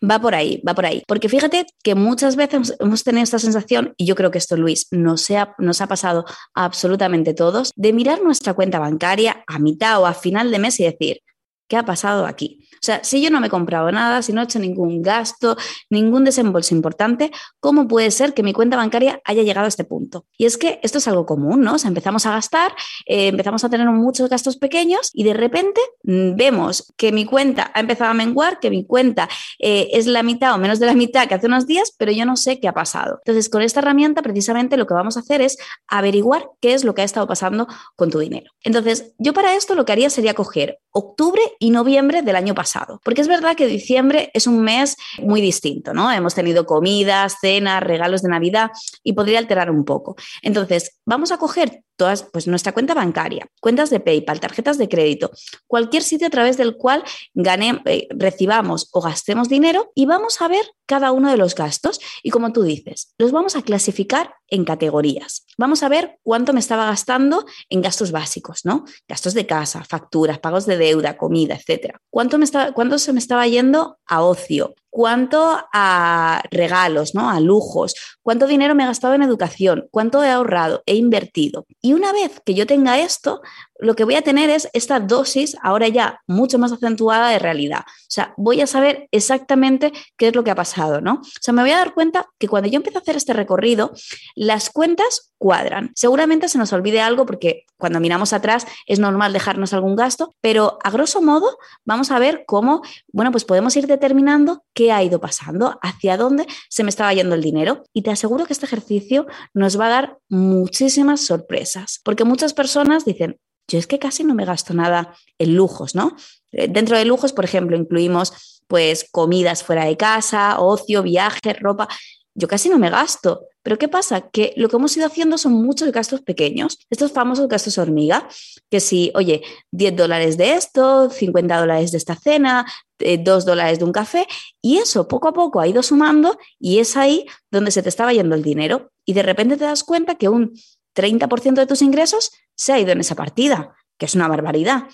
Va 0.09 0.21
por 0.21 0.35
ahí, 0.35 0.63
va 0.67 0.75
por 0.75 0.87
ahí. 0.87 1.03
Porque 1.07 1.29
fíjate 1.29 1.67
que 1.83 1.95
muchas 1.95 2.37
veces 2.37 2.75
hemos 2.79 3.05
tenido 3.05 3.25
esta 3.25 3.39
sensación, 3.39 3.95
y 3.97 4.07
yo 4.07 4.15
creo 4.15 4.31
que 4.31 4.39
esto, 4.39 4.57
Luis, 4.57 4.89
nos 4.91 5.31
ha, 5.31 5.55
nos 5.59 5.81
ha 5.81 5.87
pasado 5.87 6.25
a 6.55 6.65
absolutamente 6.65 7.35
todos, 7.35 7.73
de 7.77 7.93
mirar 7.93 8.23
nuestra 8.23 8.55
cuenta 8.55 8.79
bancaria 8.79 9.45
a 9.47 9.59
mitad 9.59 10.01
o 10.01 10.07
a 10.07 10.15
final 10.15 10.51
de 10.51 10.59
mes 10.59 10.79
y 10.81 10.85
decir, 10.85 11.21
¿qué 11.69 11.77
ha 11.77 11.85
pasado 11.85 12.27
aquí? 12.27 12.64
O 12.75 12.85
sea, 12.85 13.03
si 13.05 13.23
yo 13.23 13.31
no 13.31 13.41
me 13.41 13.49
he 13.49 13.51
comprado 13.51 13.91
nada, 13.93 14.23
si 14.23 14.33
no 14.33 14.41
he 14.41 14.45
hecho 14.45 14.59
ningún 14.59 15.03
gasto, 15.03 15.57
ningún 15.91 16.25
desembolso 16.25 16.75
importante, 16.75 17.31
¿cómo 17.61 17.89
puede 17.89 18.11
ser 18.11 18.35
que 18.35 18.43
mi 18.43 18.53
cuenta 18.53 18.77
bancaria 18.77 19.21
haya 19.25 19.43
llegado 19.43 19.67
a 19.67 19.69
este 19.69 19.85
punto? 19.85 20.27
Y 20.37 20.47
es 20.47 20.57
que 20.57 20.81
esto 20.83 20.99
es 20.99 21.09
algo 21.09 21.27
común, 21.27 21.63
¿no? 21.63 21.75
O 21.75 21.79
sea, 21.79 21.89
empezamos 21.89 22.27
a 22.27 22.33
gastar, 22.33 22.73
eh, 23.07 23.29
empezamos 23.29 23.65
a 23.65 23.71
tener 23.71 23.89
muchos 23.89 24.29
gastos 24.29 24.57
pequeños 24.57 25.11
y 25.13 25.25
de 25.25 25.35
repente 25.35 25.81
mm, 26.03 26.37
vemos 26.37 26.93
que 26.97 27.13
mi 27.13 27.25
cuenta 27.25 27.71
ha 27.75 27.81
empezado 27.81 28.11
a 28.11 28.15
menguar, 28.15 28.61
que 28.61 28.71
mi 28.71 28.85
cuenta 28.85 29.29
eh, 29.59 29.89
es 29.93 30.07
la 30.07 30.23
mitad 30.23 30.55
o 30.55 30.59
menos 30.59 30.79
de 30.79 30.87
la 30.87 30.95
mitad 30.95 31.29
que 31.29 31.35
hace 31.35 31.47
unos 31.47 31.67
días, 31.67 31.95
pero 31.99 32.13
yo 32.13 32.25
no 32.25 32.37
sé 32.37 32.61
qué 32.61 32.69
ha 32.69 32.75
pasado. 32.75 33.21
Entonces, 33.25 33.49
con 33.49 33.63
esta 33.63 33.81
herramienta, 33.81 34.23
precisamente 34.23 34.77
lo 34.77 34.87
que 34.87 34.95
vamos 34.95 35.17
a 35.17 35.21
hacer 35.21 35.41
es 35.41 35.57
averiguar 35.89 36.49
qué 36.61 36.75
es 36.75 36.85
lo 36.85 36.95
que 36.95 37.03
ha 37.03 37.05
estado 37.05 37.27
pasando 37.27 37.67
con 37.97 38.11
tu 38.11 38.19
dinero. 38.19 38.51
Entonces, 38.63 39.13
yo 39.19 39.33
para 39.33 39.55
esto 39.55 39.75
lo 39.75 39.85
que 39.85 39.93
haría 39.93 40.11
sería 40.11 40.35
coger 40.35 40.79
octubre 40.91 41.43
y 41.59 41.71
noviembre 41.71 42.23
del 42.23 42.37
año 42.37 42.55
pasado. 42.55 42.64
Porque 43.05 43.21
es 43.21 43.29
verdad 43.29 43.57
que 43.57 43.67
diciembre 43.67 44.31
es 44.35 44.47
un 44.47 44.61
mes 44.61 44.97
muy 45.19 45.41
distinto, 45.41 45.95
¿no? 45.95 46.11
Hemos 46.13 46.35
tenido 46.35 46.67
comidas, 46.67 47.37
cenas, 47.41 47.83
regalos 47.83 48.23
de 48.23 48.29
Navidad 48.29 48.71
y 49.03 49.13
podría 49.13 49.39
alterar 49.39 49.71
un 49.71 49.85
poco. 49.85 50.17
Entonces, 50.43 50.99
vamos 51.05 51.33
a 51.33 51.39
coger 51.39 51.83
todas, 51.97 52.25
pues 52.33 52.47
nuestra 52.47 52.73
cuenta 52.73 52.95
bancaria, 52.95 53.47
cuentas 53.61 53.91
de 53.91 54.01
PayPal, 54.01 54.41
tarjetas 54.41 54.79
de 54.79 54.89
crédito, 54.89 55.31
cualquier 55.67 56.03
sitio 56.03 56.27
a 56.27 56.31
través 56.31 56.57
del 56.57 56.77
cual 56.77 57.05
gane, 57.35 57.83
eh, 57.87 58.09
recibamos 58.11 58.89
o 58.93 59.01
gastemos 59.01 59.49
dinero 59.49 59.93
y 59.95 60.07
vamos 60.07 60.41
a 60.41 60.49
ver 60.49 60.65
cada 60.87 61.13
uno 61.13 61.31
de 61.31 61.37
los 61.37 61.55
gastos 61.55 62.01
y 62.23 62.31
como 62.31 62.53
tú 62.53 62.63
dices, 62.63 63.15
los 63.19 63.33
vamos 63.33 63.57
a 63.57 63.63
clasificar 63.63 64.35
en 64.49 64.65
categorías. 64.65 65.47
Vamos 65.57 65.83
a 65.83 65.89
ver 65.89 66.19
cuánto 66.23 66.53
me 66.53 66.61
estaba 66.61 66.87
gastando 66.87 67.47
en 67.71 67.81
gastos 67.81 68.13
básicos, 68.13 68.65
¿no? 68.65 68.85
Gastos 69.09 69.35
de 69.35 69.47
casa, 69.47 69.83
facturas, 69.85 70.39
pagos 70.39 70.67
de 70.67 70.77
deuda, 70.77 71.17
comida, 71.17 71.55
etcétera. 71.55 71.99
¿Cuánto, 72.11 72.39
me 72.39 72.47
cuánto 72.75 72.99
se 72.99 73.13
me 73.13 73.19
estaba 73.19 73.47
yendo 73.47 73.99
a 74.07 74.23
ocio? 74.23 74.75
Cuánto 74.95 75.59
a 75.73 76.41
regalos, 76.53 77.17
¿no? 77.17 77.29
A 77.29 77.41
lujos, 77.41 77.97
cuánto 78.23 78.47
dinero 78.47 78.77
me 78.77 78.85
he 78.85 78.87
gastado 78.87 79.15
en 79.15 79.25
educación, 79.25 79.89
cuánto 79.91 80.23
he 80.23 80.31
ahorrado, 80.31 80.85
he 80.87 80.95
invertido. 80.95 81.67
Y 81.83 81.95
una 81.95 82.13
vez 82.13 82.41
que 82.47 82.55
yo 82.55 82.65
tenga 82.65 83.01
esto, 83.01 83.43
lo 83.79 83.97
que 83.97 84.05
voy 84.05 84.15
a 84.15 84.23
tener 84.23 84.51
es 84.51 84.69
esta 84.73 85.01
dosis 85.01 85.57
ahora 85.63 85.89
ya 85.89 86.21
mucho 86.27 86.59
más 86.59 86.73
acentuada 86.73 87.31
de 87.31 87.39
realidad. 87.39 87.81
O 87.81 88.09
sea, 88.09 88.35
voy 88.37 88.61
a 88.61 88.67
saber 88.67 89.09
exactamente 89.11 89.93
qué 90.17 90.29
es 90.29 90.35
lo 90.35 90.45
que 90.45 90.51
ha 90.51 90.55
pasado, 90.55 91.01
¿no? 91.01 91.15
O 91.15 91.41
sea, 91.41 91.53
me 91.53 91.63
voy 91.63 91.73
a 91.73 91.79
dar 91.79 91.95
cuenta 91.95 92.27
que 92.39 92.49
cuando 92.49 92.69
yo 92.69 92.77
empiezo 92.77 92.99
a 92.99 93.03
hacer 93.03 93.17
este 93.17 93.33
recorrido, 93.33 93.93
las 94.35 94.71
cuentas 94.71 95.33
cuadran. 95.39 95.93
Seguramente 95.95 96.49
se 96.49 96.57
nos 96.59 96.73
olvide 96.73 97.01
algo 97.01 97.27
porque 97.27 97.67
cuando 97.77 98.01
miramos 98.01 98.33
atrás 98.33 98.67
es 98.87 98.99
normal 98.99 99.33
dejarnos 99.33 99.73
algún 99.73 99.97
gasto, 99.97 100.35
pero 100.41 100.79
a 100.83 100.91
grosso 100.91 101.21
modo 101.21 101.59
vamos 101.85 102.11
a 102.11 102.19
ver 102.19 102.45
cómo, 102.47 102.83
bueno, 103.13 103.31
pues 103.31 103.45
podemos 103.45 103.77
ir 103.77 103.87
determinando 103.87 104.65
qué 104.73 104.93
ha 104.93 105.03
ido 105.03 105.21
pasando, 105.21 105.79
hacia 105.83 106.17
dónde 106.17 106.47
se 106.71 106.85
me 106.85 106.91
estaba 106.91 107.13
yendo 107.13 107.35
el 107.35 107.43
dinero. 107.43 107.85
Y 107.93 108.03
te 108.03 108.11
aseguro 108.11 108.47
que 108.47 108.53
este 108.53 108.67
ejercicio 108.67 109.27
nos 109.53 109.79
va 109.79 109.87
a 109.87 109.91
dar 109.91 110.19
muchísimas 110.29 111.21
sorpresas, 111.21 112.01
porque 112.05 112.25
muchas 112.25 112.55
personas 112.55 113.05
dicen, 113.05 113.39
yo 113.69 113.79
es 113.79 113.87
que 113.87 113.99
casi 113.99 114.25
no 114.25 114.35
me 114.35 114.45
gasto 114.45 114.75
nada 114.75 115.15
en 115.39 115.55
lujos, 115.57 115.95
¿no? 115.95 116.17
Eh, 116.53 116.69
dentro 116.69 116.97
de 116.97 117.05
lujos, 117.05 117.33
por 117.33 117.45
ejemplo, 117.45 117.77
incluimos 117.77 118.63
pues 118.67 119.07
comidas 119.11 119.63
fuera 119.63 119.85
de 119.85 119.97
casa, 119.97 120.61
ocio, 120.61 121.03
viajes, 121.03 121.59
ropa. 121.61 121.89
Yo 122.35 122.49
casi 122.49 122.69
no 122.69 122.79
me 122.79 122.91
gasto. 122.91 123.47
Pero 123.63 123.79
¿qué 123.79 123.89
pasa? 123.89 124.29
Que 124.29 124.53
lo 124.57 124.69
que 124.69 124.77
hemos 124.77 124.95
ido 124.97 125.07
haciendo 125.07 125.39
son 125.39 125.55
muchos 125.55 125.91
gastos 125.91 126.21
pequeños, 126.21 126.79
estos 126.91 127.13
famosos 127.13 127.49
gastos 127.49 127.79
hormiga, 127.79 128.29
que 128.71 128.79
si, 128.81 129.11
oye, 129.15 129.43
10 129.71 129.97
dólares 129.97 130.37
de 130.37 130.55
esto, 130.55 131.09
50 131.09 131.59
dólares 131.59 131.91
de 131.91 131.97
esta 131.97 132.15
cena, 132.15 132.67
2 132.99 133.09
eh, 133.09 133.47
dólares 133.47 133.79
de 133.79 133.87
un 133.87 133.93
café, 133.93 134.27
y 134.61 134.77
eso 134.77 135.09
poco 135.09 135.29
a 135.29 135.33
poco 135.33 135.61
ha 135.61 135.67
ido 135.67 135.83
sumando 135.83 136.37
y 136.59 136.79
es 136.79 136.97
ahí 136.99 137.25
donde 137.51 137.71
se 137.71 137.83
te 137.83 137.89
estaba 137.89 138.13
yendo 138.13 138.35
el 138.35 138.43
dinero. 138.43 138.91
Y 139.07 139.15
de 139.15 139.23
repente 139.23 139.57
te 139.57 139.65
das 139.65 139.83
cuenta 139.83 140.17
que 140.17 140.29
un 140.29 140.53
30% 140.95 141.55
de 141.55 141.67
tus 141.67 141.81
ingresos 141.81 142.33
se 142.57 142.73
ha 142.73 142.81
ido 142.81 142.93
en 142.93 143.01
esa 143.01 143.15
partida, 143.15 143.75
que 143.99 144.07
es 144.07 144.15
una 144.15 144.29
barbaridad. 144.29 144.85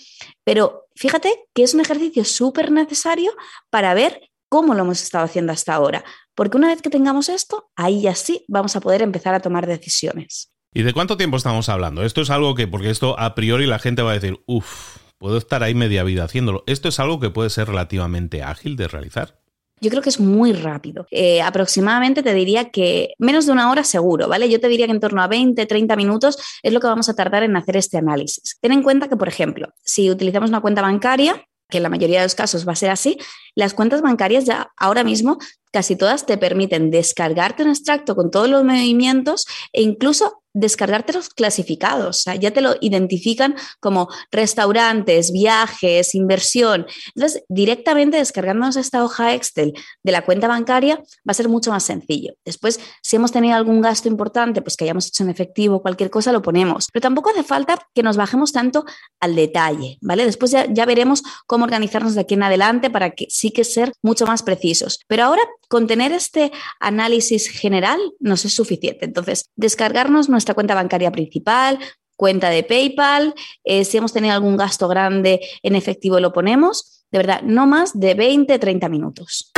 Pero 0.44 0.86
fíjate 0.94 1.32
que 1.54 1.62
es 1.62 1.74
un 1.74 1.80
ejercicio 1.80 2.24
súper 2.24 2.70
necesario 2.70 3.32
para 3.70 3.94
ver 3.94 4.30
cómo 4.48 4.74
lo 4.74 4.82
hemos 4.82 5.02
estado 5.02 5.24
haciendo 5.24 5.52
hasta 5.52 5.74
ahora, 5.74 6.04
porque 6.34 6.56
una 6.56 6.68
vez 6.68 6.82
que 6.82 6.90
tengamos 6.90 7.28
esto, 7.28 7.70
ahí 7.76 8.02
ya 8.02 8.14
sí 8.14 8.44
vamos 8.48 8.74
a 8.76 8.80
poder 8.80 9.02
empezar 9.02 9.34
a 9.34 9.40
tomar 9.40 9.66
decisiones. 9.66 10.52
¿Y 10.72 10.82
de 10.82 10.92
cuánto 10.92 11.16
tiempo 11.16 11.36
estamos 11.36 11.68
hablando? 11.68 12.02
Esto 12.02 12.20
es 12.20 12.30
algo 12.30 12.54
que, 12.54 12.68
porque 12.68 12.90
esto 12.90 13.18
a 13.18 13.34
priori 13.34 13.66
la 13.66 13.78
gente 13.78 14.02
va 14.02 14.12
a 14.12 14.14
decir, 14.14 14.40
uff, 14.46 14.98
puedo 15.18 15.36
estar 15.36 15.62
ahí 15.62 15.74
media 15.74 16.04
vida 16.04 16.24
haciéndolo. 16.24 16.64
¿Esto 16.66 16.88
es 16.88 17.00
algo 17.00 17.20
que 17.20 17.30
puede 17.30 17.50
ser 17.50 17.68
relativamente 17.68 18.42
ágil 18.42 18.76
de 18.76 18.88
realizar? 18.88 19.39
Yo 19.80 19.90
creo 19.90 20.02
que 20.02 20.10
es 20.10 20.20
muy 20.20 20.52
rápido. 20.52 21.06
Eh, 21.10 21.40
aproximadamente 21.40 22.22
te 22.22 22.34
diría 22.34 22.70
que 22.70 23.14
menos 23.18 23.46
de 23.46 23.52
una 23.52 23.70
hora 23.70 23.82
seguro, 23.82 24.28
¿vale? 24.28 24.50
Yo 24.50 24.60
te 24.60 24.68
diría 24.68 24.86
que 24.86 24.92
en 24.92 25.00
torno 25.00 25.22
a 25.22 25.26
20, 25.26 25.64
30 25.64 25.96
minutos 25.96 26.38
es 26.62 26.72
lo 26.72 26.80
que 26.80 26.86
vamos 26.86 27.08
a 27.08 27.14
tardar 27.14 27.42
en 27.42 27.56
hacer 27.56 27.76
este 27.76 27.96
análisis. 27.96 28.58
Ten 28.60 28.72
en 28.72 28.82
cuenta 28.82 29.08
que, 29.08 29.16
por 29.16 29.28
ejemplo, 29.28 29.68
si 29.82 30.10
utilizamos 30.10 30.50
una 30.50 30.60
cuenta 30.60 30.82
bancaria, 30.82 31.46
que 31.70 31.78
en 31.78 31.84
la 31.84 31.88
mayoría 31.88 32.18
de 32.18 32.26
los 32.26 32.34
casos 32.34 32.68
va 32.68 32.72
a 32.72 32.76
ser 32.76 32.90
así, 32.90 33.16
las 33.54 33.72
cuentas 33.72 34.02
bancarias 34.02 34.44
ya 34.44 34.70
ahora 34.76 35.04
mismo 35.04 35.38
casi 35.70 35.96
todas 35.96 36.26
te 36.26 36.38
permiten 36.38 36.90
descargarte 36.90 37.62
un 37.62 37.70
extracto 37.70 38.16
con 38.16 38.30
todos 38.30 38.48
los 38.48 38.64
movimientos 38.64 39.44
e 39.72 39.82
incluso 39.82 40.40
descargarte 40.52 41.12
los 41.12 41.28
clasificados, 41.28 42.18
o 42.18 42.22
sea, 42.22 42.34
ya 42.34 42.50
te 42.50 42.60
lo 42.60 42.74
identifican 42.80 43.54
como 43.78 44.08
restaurantes, 44.32 45.32
viajes, 45.32 46.14
inversión. 46.14 46.86
Entonces, 47.14 47.44
directamente 47.48 48.16
descargándonos 48.16 48.76
esta 48.76 49.04
hoja 49.04 49.34
Excel 49.34 49.74
de 50.02 50.12
la 50.12 50.24
cuenta 50.24 50.48
bancaria 50.48 50.96
va 50.96 51.30
a 51.30 51.34
ser 51.34 51.48
mucho 51.48 51.70
más 51.70 51.84
sencillo. 51.84 52.34
Después, 52.44 52.80
si 53.02 53.16
hemos 53.16 53.32
tenido 53.32 53.54
algún 53.54 53.80
gasto 53.80 54.08
importante, 54.08 54.62
pues 54.62 54.76
que 54.76 54.84
hayamos 54.84 55.06
hecho 55.06 55.22
en 55.22 55.30
efectivo, 55.30 55.82
cualquier 55.82 56.10
cosa, 56.10 56.32
lo 56.32 56.42
ponemos. 56.42 56.88
Pero 56.92 57.02
tampoco 57.02 57.30
hace 57.30 57.44
falta 57.44 57.78
que 57.94 58.02
nos 58.02 58.16
bajemos 58.16 58.52
tanto 58.52 58.84
al 59.20 59.36
detalle, 59.36 59.98
¿vale? 60.00 60.24
Después 60.24 60.50
ya, 60.50 60.66
ya 60.68 60.84
veremos 60.84 61.22
cómo 61.46 61.64
organizarnos 61.64 62.14
de 62.14 62.22
aquí 62.22 62.34
en 62.34 62.42
adelante 62.42 62.90
para 62.90 63.10
que 63.10 63.26
sí 63.28 63.52
que 63.52 63.62
ser 63.62 63.92
mucho 64.02 64.26
más 64.26 64.42
precisos. 64.42 64.98
Pero 65.06 65.24
ahora, 65.24 65.42
con 65.70 65.86
tener 65.86 66.10
este 66.10 66.50
análisis 66.80 67.48
general, 67.48 68.00
nos 68.18 68.44
es 68.44 68.54
suficiente. 68.54 69.04
Entonces, 69.04 69.44
descargarnos 69.54 70.28
nuestra 70.28 70.52
cuenta 70.52 70.74
bancaria 70.74 71.12
principal, 71.12 71.78
cuenta 72.16 72.50
de 72.50 72.64
PayPal, 72.64 73.34
eh, 73.62 73.84
si 73.84 73.96
hemos 73.96 74.12
tenido 74.12 74.34
algún 74.34 74.56
gasto 74.56 74.88
grande 74.88 75.40
en 75.62 75.76
efectivo 75.76 76.18
lo 76.18 76.32
ponemos, 76.32 77.06
de 77.12 77.18
verdad, 77.18 77.42
no 77.42 77.68
más 77.68 77.98
de 77.98 78.14
20, 78.14 78.58
30 78.58 78.88
minutos. 78.88 79.52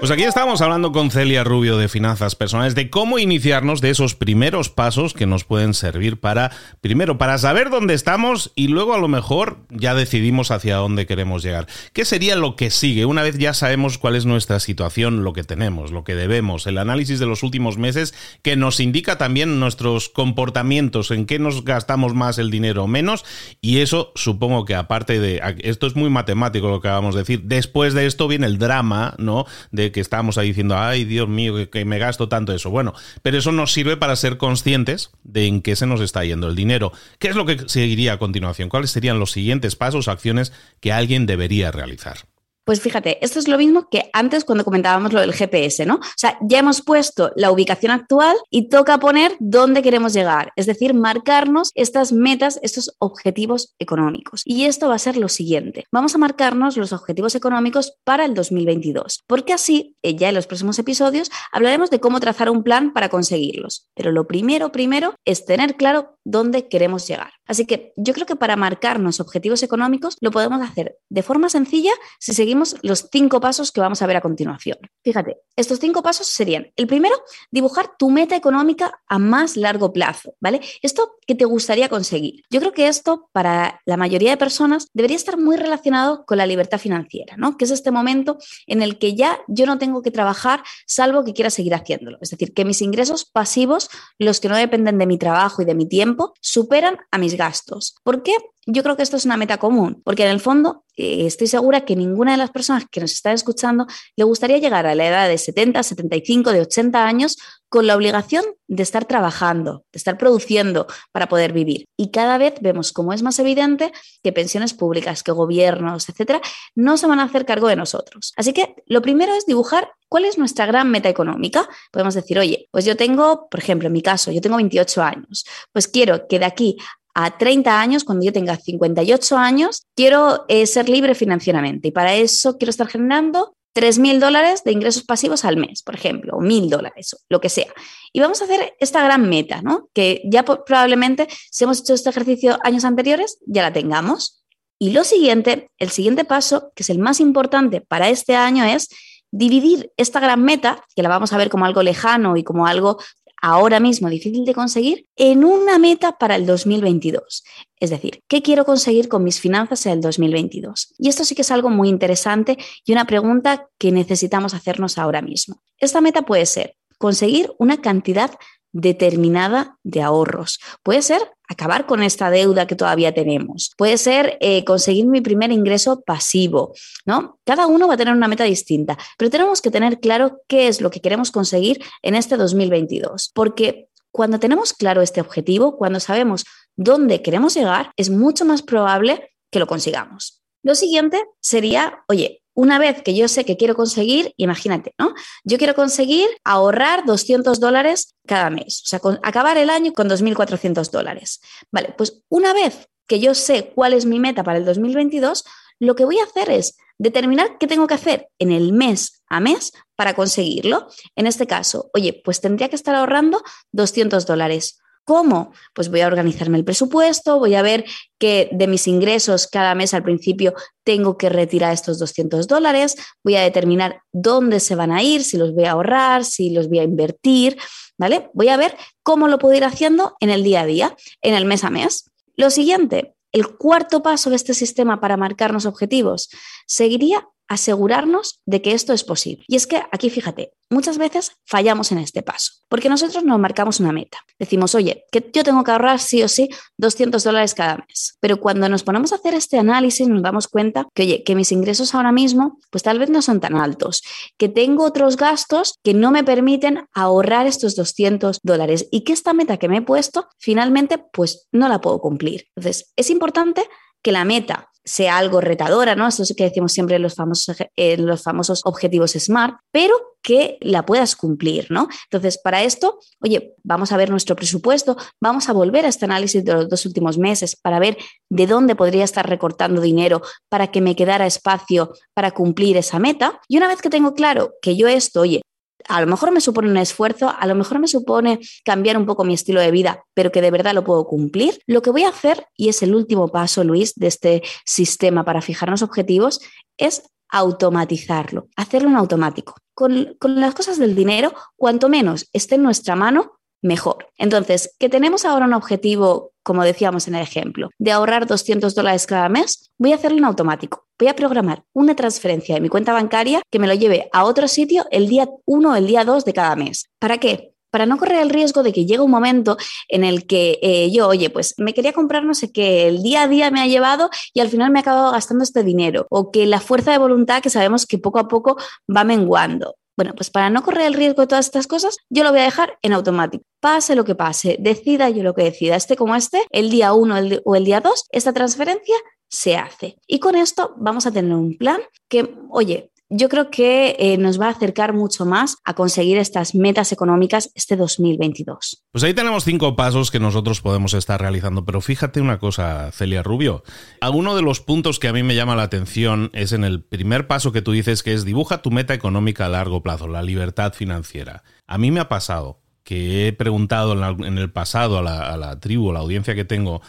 Pues 0.00 0.10
aquí 0.10 0.22
estamos 0.22 0.62
hablando 0.62 0.92
con 0.92 1.10
Celia 1.10 1.44
Rubio 1.44 1.76
de 1.76 1.86
Finanzas 1.86 2.34
Personales, 2.34 2.74
de 2.74 2.88
cómo 2.88 3.18
iniciarnos 3.18 3.82
de 3.82 3.90
esos 3.90 4.14
primeros 4.14 4.70
pasos 4.70 5.12
que 5.12 5.26
nos 5.26 5.44
pueden 5.44 5.74
servir 5.74 6.18
para, 6.18 6.52
primero, 6.80 7.18
para 7.18 7.36
saber 7.36 7.68
dónde 7.68 7.92
estamos 7.92 8.50
y 8.54 8.68
luego 8.68 8.94
a 8.94 8.98
lo 8.98 9.08
mejor 9.08 9.58
ya 9.68 9.94
decidimos 9.94 10.52
hacia 10.52 10.76
dónde 10.76 11.04
queremos 11.04 11.42
llegar. 11.42 11.66
¿Qué 11.92 12.06
sería 12.06 12.34
lo 12.34 12.56
que 12.56 12.70
sigue? 12.70 13.04
Una 13.04 13.22
vez 13.22 13.36
ya 13.36 13.52
sabemos 13.52 13.98
cuál 13.98 14.16
es 14.16 14.24
nuestra 14.24 14.58
situación, 14.58 15.22
lo 15.22 15.34
que 15.34 15.44
tenemos, 15.44 15.92
lo 15.92 16.02
que 16.02 16.14
debemos, 16.14 16.66
el 16.66 16.78
análisis 16.78 17.18
de 17.18 17.26
los 17.26 17.42
últimos 17.42 17.76
meses 17.76 18.14
que 18.40 18.56
nos 18.56 18.80
indica 18.80 19.18
también 19.18 19.60
nuestros 19.60 20.08
comportamientos, 20.08 21.10
en 21.10 21.26
qué 21.26 21.38
nos 21.38 21.62
gastamos 21.62 22.14
más 22.14 22.38
el 22.38 22.50
dinero 22.50 22.84
o 22.84 22.88
menos 22.88 23.26
y 23.60 23.80
eso 23.80 24.12
supongo 24.14 24.64
que 24.64 24.76
aparte 24.76 25.20
de, 25.20 25.42
esto 25.58 25.86
es 25.86 25.94
muy 25.94 26.08
matemático 26.08 26.70
lo 26.70 26.80
que 26.80 26.88
acabamos 26.88 27.14
de 27.14 27.20
decir, 27.20 27.42
después 27.42 27.92
de 27.92 28.06
esto 28.06 28.28
viene 28.28 28.46
el 28.46 28.56
drama, 28.56 29.14
¿no? 29.18 29.44
De 29.70 29.89
que 29.92 30.00
estábamos 30.00 30.38
ahí 30.38 30.48
diciendo, 30.48 30.76
ay 30.76 31.04
Dios 31.04 31.28
mío, 31.28 31.70
que, 31.70 31.84
me 31.84 31.98
gasto 31.98 32.28
tanto 32.28 32.52
eso. 32.52 32.70
Bueno, 32.70 32.94
pero 33.22 33.38
eso 33.38 33.52
nos 33.52 33.72
sirve 33.72 33.96
para 33.96 34.16
ser 34.16 34.36
conscientes 34.36 35.10
de 35.24 35.46
en 35.46 35.62
qué 35.62 35.76
se 35.76 35.86
nos 35.86 36.00
está 36.00 36.24
yendo 36.24 36.48
el 36.48 36.56
dinero. 36.56 36.92
¿Qué 37.18 37.28
es 37.28 37.36
lo 37.36 37.46
que 37.46 37.68
seguiría 37.68 38.14
a 38.14 38.18
continuación? 38.18 38.68
¿Cuáles 38.68 38.90
serían 38.90 39.18
los 39.18 39.32
siguientes 39.32 39.76
pasos, 39.76 40.08
acciones 40.08 40.52
que 40.80 40.92
alguien 40.92 41.26
debería 41.26 41.70
realizar? 41.70 42.29
Pues 42.64 42.80
fíjate, 42.80 43.24
esto 43.24 43.38
es 43.38 43.48
lo 43.48 43.58
mismo 43.58 43.88
que 43.90 44.10
antes 44.12 44.44
cuando 44.44 44.64
comentábamos 44.64 45.12
lo 45.12 45.20
del 45.20 45.32
GPS, 45.32 45.86
¿no? 45.86 45.96
O 45.96 46.16
sea, 46.16 46.38
ya 46.42 46.58
hemos 46.58 46.82
puesto 46.82 47.32
la 47.36 47.50
ubicación 47.50 47.92
actual 47.92 48.36
y 48.50 48.68
toca 48.68 48.98
poner 48.98 49.36
dónde 49.40 49.82
queremos 49.82 50.12
llegar, 50.12 50.52
es 50.56 50.66
decir, 50.66 50.94
marcarnos 50.94 51.70
estas 51.74 52.12
metas, 52.12 52.60
estos 52.62 52.94
objetivos 52.98 53.74
económicos. 53.78 54.42
Y 54.44 54.64
esto 54.64 54.88
va 54.88 54.94
a 54.96 54.98
ser 54.98 55.16
lo 55.16 55.28
siguiente, 55.28 55.84
vamos 55.90 56.14
a 56.14 56.18
marcarnos 56.18 56.76
los 56.76 56.92
objetivos 56.92 57.34
económicos 57.34 57.94
para 58.04 58.24
el 58.24 58.34
2022, 58.34 59.24
porque 59.26 59.52
así, 59.52 59.96
eh, 60.02 60.16
ya 60.16 60.28
en 60.28 60.34
los 60.34 60.46
próximos 60.46 60.78
episodios, 60.78 61.30
hablaremos 61.52 61.90
de 61.90 62.00
cómo 62.00 62.20
trazar 62.20 62.50
un 62.50 62.62
plan 62.62 62.92
para 62.92 63.08
conseguirlos. 63.08 63.88
Pero 63.94 64.12
lo 64.12 64.26
primero, 64.26 64.72
primero, 64.72 65.14
es 65.24 65.44
tener 65.44 65.76
claro 65.76 66.18
dónde 66.24 66.68
queremos 66.68 67.06
llegar. 67.08 67.32
Así 67.46 67.66
que 67.66 67.92
yo 67.96 68.14
creo 68.14 68.26
que 68.26 68.36
para 68.36 68.56
marcarnos 68.56 69.20
objetivos 69.20 69.62
económicos 69.62 70.16
lo 70.20 70.30
podemos 70.30 70.60
hacer 70.62 70.98
de 71.08 71.22
forma 71.22 71.48
sencilla 71.48 71.92
si 72.18 72.32
seguimos 72.32 72.49
los 72.82 73.08
cinco 73.10 73.40
pasos 73.40 73.72
que 73.72 73.80
vamos 73.80 74.02
a 74.02 74.06
ver 74.06 74.16
a 74.16 74.20
continuación. 74.20 74.78
Fíjate, 75.02 75.38
estos 75.56 75.78
cinco 75.78 76.02
pasos 76.02 76.26
serían, 76.26 76.70
el 76.76 76.86
primero, 76.86 77.14
dibujar 77.50 77.96
tu 77.98 78.10
meta 78.10 78.36
económica 78.36 79.00
a 79.08 79.18
más 79.18 79.56
largo 79.56 79.92
plazo, 79.92 80.34
¿vale? 80.40 80.60
Esto 80.82 81.16
que 81.26 81.34
te 81.34 81.44
gustaría 81.44 81.88
conseguir. 81.88 82.42
Yo 82.50 82.60
creo 82.60 82.72
que 82.72 82.88
esto 82.88 83.28
para 83.32 83.80
la 83.84 83.96
mayoría 83.96 84.30
de 84.30 84.36
personas 84.36 84.88
debería 84.94 85.16
estar 85.16 85.38
muy 85.38 85.56
relacionado 85.56 86.24
con 86.24 86.38
la 86.38 86.46
libertad 86.46 86.78
financiera, 86.78 87.36
¿no? 87.36 87.56
Que 87.56 87.64
es 87.64 87.70
este 87.70 87.90
momento 87.90 88.38
en 88.66 88.82
el 88.82 88.98
que 88.98 89.14
ya 89.14 89.40
yo 89.48 89.66
no 89.66 89.78
tengo 89.78 90.02
que 90.02 90.10
trabajar 90.10 90.62
salvo 90.86 91.24
que 91.24 91.32
quiera 91.32 91.50
seguir 91.50 91.74
haciéndolo. 91.74 92.18
Es 92.20 92.30
decir, 92.30 92.52
que 92.54 92.64
mis 92.64 92.82
ingresos 92.82 93.24
pasivos, 93.24 93.90
los 94.18 94.40
que 94.40 94.48
no 94.48 94.56
dependen 94.56 94.98
de 94.98 95.06
mi 95.06 95.18
trabajo 95.18 95.62
y 95.62 95.64
de 95.64 95.74
mi 95.74 95.86
tiempo, 95.86 96.34
superan 96.40 96.98
a 97.10 97.18
mis 97.18 97.36
gastos. 97.36 97.96
¿Por 98.02 98.22
qué? 98.22 98.32
Yo 98.66 98.82
creo 98.82 98.96
que 98.96 99.02
esto 99.02 99.16
es 99.16 99.24
una 99.24 99.36
meta 99.36 99.58
común, 99.58 100.02
porque 100.04 100.24
en 100.24 100.30
el 100.30 100.40
fondo 100.40 100.84
eh, 100.96 101.26
estoy 101.26 101.46
segura 101.46 101.86
que 101.86 101.96
ninguna 101.96 102.32
de 102.32 102.38
las 102.38 102.50
personas 102.50 102.84
que 102.90 103.00
nos 103.00 103.12
están 103.12 103.32
escuchando 103.32 103.86
le 104.16 104.24
gustaría 104.24 104.58
llegar 104.58 104.86
a 104.86 104.94
la 104.94 105.06
edad 105.06 105.28
de 105.28 105.38
70, 105.38 105.82
75, 105.82 106.52
de 106.52 106.60
80 106.60 107.06
años 107.06 107.38
con 107.70 107.86
la 107.86 107.96
obligación 107.96 108.44
de 108.66 108.82
estar 108.82 109.06
trabajando, 109.06 109.84
de 109.92 109.96
estar 109.96 110.18
produciendo 110.18 110.86
para 111.12 111.28
poder 111.28 111.52
vivir. 111.52 111.86
Y 111.96 112.10
cada 112.10 112.36
vez 112.36 112.54
vemos 112.60 112.92
como 112.92 113.12
es 113.12 113.22
más 113.22 113.38
evidente 113.38 113.92
que 114.22 114.32
pensiones 114.32 114.74
públicas, 114.74 115.22
que 115.22 115.32
gobiernos, 115.32 116.08
etcétera, 116.08 116.40
no 116.74 116.96
se 116.96 117.06
van 117.06 117.20
a 117.20 117.24
hacer 117.24 117.46
cargo 117.46 117.68
de 117.68 117.76
nosotros. 117.76 118.34
Así 118.36 118.52
que 118.52 118.74
lo 118.86 119.00
primero 119.00 119.34
es 119.34 119.46
dibujar 119.46 119.92
cuál 120.08 120.24
es 120.24 120.36
nuestra 120.36 120.66
gran 120.66 120.90
meta 120.90 121.08
económica. 121.08 121.68
Podemos 121.92 122.14
decir, 122.14 122.38
oye, 122.38 122.68
pues 122.72 122.84
yo 122.84 122.96
tengo, 122.96 123.48
por 123.48 123.60
ejemplo, 123.60 123.86
en 123.86 123.92
mi 123.92 124.02
caso, 124.02 124.32
yo 124.32 124.40
tengo 124.40 124.56
28 124.56 125.02
años, 125.02 125.46
pues 125.72 125.88
quiero 125.88 126.26
que 126.28 126.40
de 126.40 126.44
aquí 126.44 126.76
a 127.14 127.36
30 127.36 127.80
años, 127.80 128.04
cuando 128.04 128.24
yo 128.24 128.32
tenga 128.32 128.56
58 128.56 129.36
años, 129.36 129.86
quiero 129.96 130.44
eh, 130.48 130.66
ser 130.66 130.88
libre 130.88 131.14
financieramente 131.14 131.88
y 131.88 131.90
para 131.92 132.14
eso 132.14 132.56
quiero 132.58 132.70
estar 132.70 132.86
generando 132.86 133.54
3.000 133.74 134.18
dólares 134.18 134.64
de 134.64 134.72
ingresos 134.72 135.04
pasivos 135.04 135.44
al 135.44 135.56
mes, 135.56 135.82
por 135.82 135.94
ejemplo, 135.94 136.36
o 136.36 136.40
1.000 136.40 136.68
dólares, 136.68 137.16
lo 137.28 137.40
que 137.40 137.48
sea. 137.48 137.72
Y 138.12 138.20
vamos 138.20 138.40
a 138.40 138.44
hacer 138.44 138.74
esta 138.80 139.02
gran 139.04 139.28
meta, 139.28 139.62
¿no? 139.62 139.88
Que 139.94 140.22
ya 140.24 140.44
probablemente, 140.44 141.28
si 141.50 141.64
hemos 141.64 141.80
hecho 141.80 141.94
este 141.94 142.10
ejercicio 142.10 142.58
años 142.64 142.84
anteriores, 142.84 143.38
ya 143.46 143.62
la 143.62 143.72
tengamos. 143.72 144.42
Y 144.78 144.90
lo 144.90 145.04
siguiente, 145.04 145.70
el 145.78 145.90
siguiente 145.90 146.24
paso, 146.24 146.72
que 146.74 146.82
es 146.82 146.90
el 146.90 146.98
más 146.98 147.20
importante 147.20 147.80
para 147.80 148.08
este 148.08 148.34
año, 148.34 148.64
es 148.64 148.88
dividir 149.30 149.92
esta 149.96 150.18
gran 150.18 150.42
meta, 150.42 150.82
que 150.96 151.02
la 151.02 151.08
vamos 151.08 151.32
a 151.32 151.36
ver 151.36 151.50
como 151.50 151.64
algo 151.64 151.82
lejano 151.82 152.36
y 152.36 152.42
como 152.42 152.66
algo 152.66 152.98
ahora 153.40 153.80
mismo 153.80 154.08
difícil 154.08 154.44
de 154.44 154.54
conseguir, 154.54 155.06
en 155.16 155.44
una 155.44 155.78
meta 155.78 156.18
para 156.18 156.36
el 156.36 156.46
2022. 156.46 157.44
Es 157.78 157.90
decir, 157.90 158.20
¿qué 158.28 158.42
quiero 158.42 158.64
conseguir 158.64 159.08
con 159.08 159.24
mis 159.24 159.40
finanzas 159.40 159.86
en 159.86 159.92
el 159.92 160.00
2022? 160.00 160.94
Y 160.98 161.08
esto 161.08 161.24
sí 161.24 161.34
que 161.34 161.42
es 161.42 161.50
algo 161.50 161.70
muy 161.70 161.88
interesante 161.88 162.58
y 162.84 162.92
una 162.92 163.06
pregunta 163.06 163.68
que 163.78 163.92
necesitamos 163.92 164.54
hacernos 164.54 164.98
ahora 164.98 165.22
mismo. 165.22 165.62
Esta 165.78 166.00
meta 166.00 166.22
puede 166.22 166.46
ser 166.46 166.76
conseguir 166.98 167.50
una 167.58 167.80
cantidad 167.80 168.30
determinada 168.72 169.76
de 169.82 170.02
ahorros. 170.02 170.60
Puede 170.82 171.02
ser 171.02 171.20
acabar 171.48 171.86
con 171.86 172.02
esta 172.02 172.30
deuda 172.30 172.66
que 172.66 172.76
todavía 172.76 173.12
tenemos. 173.12 173.72
Puede 173.76 173.98
ser 173.98 174.38
eh, 174.40 174.64
conseguir 174.64 175.06
mi 175.06 175.20
primer 175.20 175.50
ingreso 175.50 176.02
pasivo, 176.02 176.72
¿no? 177.04 177.38
Cada 177.44 177.66
uno 177.66 177.88
va 177.88 177.94
a 177.94 177.96
tener 177.96 178.14
una 178.14 178.28
meta 178.28 178.44
distinta, 178.44 178.96
pero 179.18 179.30
tenemos 179.30 179.60
que 179.60 179.70
tener 179.70 179.98
claro 179.98 180.40
qué 180.46 180.68
es 180.68 180.80
lo 180.80 180.90
que 180.90 181.00
queremos 181.00 181.30
conseguir 181.32 181.82
en 182.02 182.14
este 182.14 182.36
2022, 182.36 183.32
porque 183.34 183.88
cuando 184.12 184.38
tenemos 184.38 184.72
claro 184.72 185.02
este 185.02 185.20
objetivo, 185.20 185.76
cuando 185.76 186.00
sabemos 186.00 186.44
dónde 186.76 187.22
queremos 187.22 187.54
llegar, 187.54 187.92
es 187.96 188.10
mucho 188.10 188.44
más 188.44 188.62
probable 188.62 189.30
que 189.50 189.58
lo 189.58 189.66
consigamos. 189.66 190.42
Lo 190.62 190.74
siguiente 190.74 191.22
sería, 191.40 192.04
oye, 192.08 192.39
una 192.54 192.78
vez 192.78 193.02
que 193.02 193.14
yo 193.14 193.28
sé 193.28 193.44
que 193.44 193.56
quiero 193.56 193.74
conseguir, 193.74 194.34
imagínate, 194.36 194.94
¿no? 194.98 195.14
Yo 195.44 195.58
quiero 195.58 195.74
conseguir 195.74 196.28
ahorrar 196.44 197.04
200 197.06 197.60
dólares 197.60 198.14
cada 198.26 198.50
mes, 198.50 198.82
o 198.84 198.86
sea, 198.86 199.00
acabar 199.22 199.56
el 199.56 199.70
año 199.70 199.92
con 199.92 200.08
2.400 200.08 200.90
dólares. 200.90 201.40
Vale, 201.70 201.94
pues 201.96 202.22
una 202.28 202.52
vez 202.52 202.88
que 203.06 203.20
yo 203.20 203.34
sé 203.34 203.72
cuál 203.74 203.92
es 203.92 204.06
mi 204.06 204.20
meta 204.20 204.44
para 204.44 204.58
el 204.58 204.64
2022, 204.64 205.44
lo 205.80 205.94
que 205.96 206.04
voy 206.04 206.18
a 206.18 206.24
hacer 206.24 206.50
es 206.50 206.76
determinar 206.98 207.56
qué 207.58 207.66
tengo 207.66 207.86
que 207.86 207.94
hacer 207.94 208.28
en 208.38 208.52
el 208.52 208.72
mes 208.72 209.22
a 209.26 209.40
mes 209.40 209.72
para 209.96 210.14
conseguirlo. 210.14 210.88
En 211.16 211.26
este 211.26 211.46
caso, 211.46 211.90
oye, 211.94 212.20
pues 212.22 212.40
tendría 212.40 212.68
que 212.68 212.76
estar 212.76 212.94
ahorrando 212.94 213.42
200 213.72 214.26
dólares. 214.26 214.80
¿Cómo? 215.10 215.52
Pues 215.74 215.90
voy 215.90 216.02
a 216.02 216.06
organizarme 216.06 216.56
el 216.56 216.64
presupuesto, 216.64 217.40
voy 217.40 217.56
a 217.56 217.62
ver 217.62 217.84
que 218.16 218.48
de 218.52 218.68
mis 218.68 218.86
ingresos 218.86 219.48
cada 219.48 219.74
mes 219.74 219.92
al 219.92 220.04
principio 220.04 220.54
tengo 220.84 221.18
que 221.18 221.28
retirar 221.28 221.72
estos 221.72 221.98
200 221.98 222.46
dólares, 222.46 222.94
voy 223.24 223.34
a 223.34 223.42
determinar 223.42 224.02
dónde 224.12 224.60
se 224.60 224.76
van 224.76 224.92
a 224.92 225.02
ir, 225.02 225.24
si 225.24 225.36
los 225.36 225.52
voy 225.52 225.64
a 225.64 225.72
ahorrar, 225.72 226.24
si 226.24 226.50
los 226.50 226.68
voy 226.68 226.78
a 226.78 226.84
invertir, 226.84 227.58
¿vale? 227.98 228.30
Voy 228.34 228.50
a 228.50 228.56
ver 228.56 228.76
cómo 229.02 229.26
lo 229.26 229.40
puedo 229.40 229.56
ir 229.56 229.64
haciendo 229.64 230.14
en 230.20 230.30
el 230.30 230.44
día 230.44 230.60
a 230.60 230.66
día, 230.66 230.96
en 231.22 231.34
el 231.34 231.44
mes 231.44 231.64
a 231.64 231.70
mes. 231.70 232.08
Lo 232.36 232.50
siguiente, 232.50 233.16
el 233.32 233.48
cuarto 233.56 234.04
paso 234.04 234.30
de 234.30 234.36
este 234.36 234.54
sistema 234.54 235.00
para 235.00 235.16
marcarnos 235.16 235.66
objetivos 235.66 236.30
seguiría 236.68 237.26
asegurarnos 237.50 238.40
de 238.46 238.62
que 238.62 238.72
esto 238.72 238.92
es 238.92 239.02
posible. 239.02 239.44
Y 239.48 239.56
es 239.56 239.66
que 239.66 239.82
aquí 239.90 240.08
fíjate, 240.08 240.52
muchas 240.70 240.98
veces 240.98 241.32
fallamos 241.44 241.90
en 241.90 241.98
este 241.98 242.22
paso, 242.22 242.52
porque 242.68 242.88
nosotros 242.88 243.24
nos 243.24 243.40
marcamos 243.40 243.80
una 243.80 243.92
meta. 243.92 244.18
Decimos, 244.38 244.76
oye, 244.76 245.04
que 245.10 245.30
yo 245.34 245.42
tengo 245.42 245.64
que 245.64 245.72
ahorrar 245.72 245.98
sí 245.98 246.22
o 246.22 246.28
sí 246.28 246.48
200 246.78 247.24
dólares 247.24 247.54
cada 247.54 247.84
mes. 247.88 248.16
Pero 248.20 248.40
cuando 248.40 248.68
nos 248.68 248.84
ponemos 248.84 249.12
a 249.12 249.16
hacer 249.16 249.34
este 249.34 249.58
análisis 249.58 250.06
nos 250.06 250.22
damos 250.22 250.46
cuenta 250.46 250.86
que, 250.94 251.02
oye, 251.02 251.24
que 251.24 251.34
mis 251.34 251.50
ingresos 251.50 251.92
ahora 251.94 252.12
mismo 252.12 252.58
pues 252.70 252.84
tal 252.84 253.00
vez 253.00 253.10
no 253.10 253.20
son 253.20 253.40
tan 253.40 253.56
altos, 253.56 254.02
que 254.38 254.48
tengo 254.48 254.84
otros 254.84 255.16
gastos 255.16 255.74
que 255.82 255.92
no 255.92 256.12
me 256.12 256.22
permiten 256.22 256.86
ahorrar 256.94 257.48
estos 257.48 257.74
200 257.74 258.38
dólares 258.44 258.86
y 258.92 259.02
que 259.02 259.12
esta 259.12 259.32
meta 259.32 259.56
que 259.56 259.68
me 259.68 259.78
he 259.78 259.82
puesto 259.82 260.28
finalmente 260.38 260.98
pues 261.12 261.48
no 261.50 261.68
la 261.68 261.80
puedo 261.80 262.00
cumplir. 262.00 262.46
Entonces, 262.54 262.92
es 262.94 263.10
importante 263.10 263.68
que 264.02 264.12
la 264.12 264.24
meta 264.24 264.70
sea 264.90 265.18
algo 265.18 265.40
retadora, 265.40 265.94
¿no? 265.94 266.08
Eso 266.08 266.24
es 266.24 266.34
que 266.36 266.42
decimos 266.42 266.72
siempre 266.72 266.96
en 266.96 267.02
los 267.02 267.14
famosos, 267.14 267.56
en 267.76 268.06
los 268.06 268.24
famosos 268.24 268.62
objetivos 268.64 269.12
SMART, 269.12 269.54
pero 269.70 269.94
que 270.20 270.58
la 270.60 270.84
puedas 270.84 271.14
cumplir, 271.14 271.68
¿no? 271.70 271.88
Entonces, 272.10 272.38
para 272.38 272.64
esto, 272.64 272.98
oye, 273.20 273.54
vamos 273.62 273.92
a 273.92 273.96
ver 273.96 274.10
nuestro 274.10 274.34
presupuesto, 274.34 274.96
vamos 275.20 275.48
a 275.48 275.52
volver 275.52 275.86
a 275.86 275.88
este 275.88 276.06
análisis 276.06 276.44
de 276.44 276.54
los 276.54 276.68
dos 276.68 276.84
últimos 276.86 277.18
meses 277.18 277.54
para 277.54 277.78
ver 277.78 277.98
de 278.28 278.48
dónde 278.48 278.74
podría 278.74 279.04
estar 279.04 279.28
recortando 279.28 279.80
dinero 279.80 280.22
para 280.48 280.72
que 280.72 280.80
me 280.80 280.96
quedara 280.96 281.24
espacio 281.24 281.92
para 282.12 282.32
cumplir 282.32 282.76
esa 282.76 282.98
meta. 282.98 283.40
Y 283.46 283.58
una 283.58 283.68
vez 283.68 283.80
que 283.80 283.90
tengo 283.90 284.14
claro 284.14 284.54
que 284.60 284.76
yo 284.76 284.88
esto, 284.88 285.20
oye, 285.20 285.40
a 285.88 286.00
lo 286.00 286.06
mejor 286.06 286.30
me 286.32 286.40
supone 286.40 286.70
un 286.70 286.76
esfuerzo, 286.76 287.32
a 287.36 287.46
lo 287.46 287.54
mejor 287.54 287.78
me 287.78 287.88
supone 287.88 288.40
cambiar 288.64 288.96
un 288.96 289.06
poco 289.06 289.24
mi 289.24 289.34
estilo 289.34 289.60
de 289.60 289.70
vida, 289.70 290.04
pero 290.14 290.30
que 290.32 290.40
de 290.40 290.50
verdad 290.50 290.74
lo 290.74 290.84
puedo 290.84 291.06
cumplir, 291.06 291.60
lo 291.66 291.82
que 291.82 291.90
voy 291.90 292.04
a 292.04 292.08
hacer, 292.08 292.46
y 292.56 292.68
es 292.68 292.82
el 292.82 292.94
último 292.94 293.28
paso, 293.28 293.64
Luis, 293.64 293.94
de 293.94 294.06
este 294.06 294.42
sistema 294.64 295.24
para 295.24 295.42
fijarnos 295.42 295.82
objetivos, 295.82 296.40
es 296.76 297.02
automatizarlo, 297.28 298.48
hacerlo 298.56 298.88
en 298.88 298.96
automático. 298.96 299.54
con, 299.72 300.16
con 300.18 300.40
las 300.40 300.54
cosas 300.54 300.78
del 300.78 300.94
dinero, 300.94 301.32
cuanto 301.56 301.88
menos 301.88 302.28
esté 302.32 302.56
en 302.56 302.62
nuestra 302.62 302.96
mano, 302.96 303.40
mejor. 303.62 304.08
Entonces, 304.16 304.74
que 304.78 304.88
tenemos 304.88 305.24
ahora 305.24 305.46
un 305.46 305.54
objetivo, 305.54 306.32
como 306.50 306.64
decíamos 306.64 307.06
en 307.06 307.14
el 307.14 307.22
ejemplo, 307.22 307.70
de 307.78 307.92
ahorrar 307.92 308.26
200 308.26 308.74
dólares 308.74 309.06
cada 309.06 309.28
mes, 309.28 309.70
voy 309.78 309.92
a 309.92 309.94
hacerlo 309.94 310.18
en 310.18 310.24
automático. 310.24 310.84
Voy 310.98 311.06
a 311.06 311.14
programar 311.14 311.62
una 311.72 311.94
transferencia 311.94 312.56
de 312.56 312.60
mi 312.60 312.68
cuenta 312.68 312.92
bancaria 312.92 313.40
que 313.52 313.60
me 313.60 313.68
lo 313.68 313.74
lleve 313.74 314.08
a 314.12 314.24
otro 314.24 314.48
sitio 314.48 314.84
el 314.90 315.08
día 315.08 315.28
1 315.44 315.70
o 315.70 315.76
el 315.76 315.86
día 315.86 316.04
2 316.04 316.24
de 316.24 316.32
cada 316.32 316.56
mes. 316.56 316.90
¿Para 316.98 317.18
qué? 317.18 317.54
para 317.70 317.86
no 317.86 317.98
correr 317.98 318.20
el 318.20 318.30
riesgo 318.30 318.64
de 318.64 318.72
que 318.72 318.84
llegue 318.84 318.98
un 318.98 319.12
momento 319.12 319.56
en 319.86 320.02
el 320.02 320.26
que 320.26 320.58
eh, 320.60 320.90
yo, 320.90 321.06
oye, 321.06 321.30
pues 321.30 321.54
me 321.56 321.72
quería 321.72 321.92
comprar 321.92 322.24
no 322.24 322.34
sé 322.34 322.50
qué, 322.50 322.88
el 322.88 323.00
día 323.00 323.22
a 323.22 323.28
día 323.28 323.52
me 323.52 323.60
ha 323.60 323.68
llevado 323.68 324.10
y 324.34 324.40
al 324.40 324.48
final 324.48 324.72
me 324.72 324.80
he 324.80 324.82
acabado 324.82 325.12
gastando 325.12 325.44
este 325.44 325.62
dinero, 325.62 326.08
o 326.10 326.32
que 326.32 326.46
la 326.46 326.58
fuerza 326.58 326.90
de 326.90 326.98
voluntad 326.98 327.40
que 327.40 327.48
sabemos 327.48 327.86
que 327.86 327.98
poco 327.98 328.18
a 328.18 328.26
poco 328.26 328.56
va 328.92 329.04
menguando. 329.04 329.76
Bueno, 330.00 330.14
pues 330.14 330.30
para 330.30 330.48
no 330.48 330.62
correr 330.62 330.86
el 330.86 330.94
riesgo 330.94 331.20
de 331.20 331.26
todas 331.26 331.44
estas 331.44 331.66
cosas, 331.66 331.98
yo 332.08 332.24
lo 332.24 332.30
voy 332.30 332.40
a 332.40 332.44
dejar 332.44 332.78
en 332.80 332.94
automático. 332.94 333.44
Pase 333.60 333.94
lo 333.94 334.02
que 334.06 334.14
pase, 334.14 334.56
decida 334.58 335.10
yo 335.10 335.22
lo 335.22 335.34
que 335.34 335.44
decida, 335.44 335.76
este 335.76 335.94
como 335.94 336.16
este, 336.16 336.40
el 336.52 336.70
día 336.70 336.94
1 336.94 337.14
o 337.44 337.54
el 337.54 337.64
día 337.66 337.82
2, 337.82 338.06
esta 338.10 338.32
transferencia 338.32 338.94
se 339.28 339.58
hace. 339.58 339.98
Y 340.06 340.18
con 340.18 340.36
esto 340.36 340.72
vamos 340.78 341.04
a 341.04 341.10
tener 341.10 341.34
un 341.34 341.58
plan 341.58 341.82
que, 342.08 342.34
oye, 342.48 342.90
yo 343.10 343.28
creo 343.28 343.50
que 343.50 343.96
eh, 343.98 344.16
nos 344.18 344.40
va 344.40 344.46
a 344.46 344.50
acercar 344.50 344.92
mucho 344.94 345.26
más 345.26 345.56
a 345.64 345.74
conseguir 345.74 346.16
estas 346.16 346.54
metas 346.54 346.92
económicas 346.92 347.50
este 347.56 347.76
2022. 347.76 348.84
Pues 348.92 349.04
ahí 349.04 349.12
tenemos 349.14 349.44
cinco 349.44 349.74
pasos 349.74 350.12
que 350.12 350.20
nosotros 350.20 350.60
podemos 350.60 350.94
estar 350.94 351.20
realizando, 351.20 351.64
pero 351.64 351.80
fíjate 351.80 352.20
una 352.20 352.38
cosa, 352.38 352.90
Celia 352.92 353.24
Rubio. 353.24 353.64
Uno 354.00 354.36
de 354.36 354.42
los 354.42 354.60
puntos 354.60 355.00
que 355.00 355.08
a 355.08 355.12
mí 355.12 355.24
me 355.24 355.34
llama 355.34 355.56
la 355.56 355.64
atención 355.64 356.30
es 356.32 356.52
en 356.52 356.62
el 356.62 356.84
primer 356.84 357.26
paso 357.26 357.50
que 357.50 357.62
tú 357.62 357.72
dices 357.72 358.04
que 358.04 358.14
es 358.14 358.24
dibuja 358.24 358.62
tu 358.62 358.70
meta 358.70 358.94
económica 358.94 359.46
a 359.46 359.48
largo 359.48 359.82
plazo, 359.82 360.06
la 360.06 360.22
libertad 360.22 360.72
financiera. 360.72 361.42
A 361.66 361.78
mí 361.78 361.90
me 361.90 362.00
ha 362.00 362.08
pasado 362.08 362.60
que 362.84 363.26
he 363.28 363.32
preguntado 363.32 363.92
en, 364.24 364.38
el 364.38 364.52
pasado 364.52 364.98
a 364.98 365.36
la 365.36 365.60
tribu, 365.60 365.90
a 365.90 365.94
la 365.94 366.00
audiencia 366.00 366.34
que 366.34 366.44
tengo, 366.44 366.80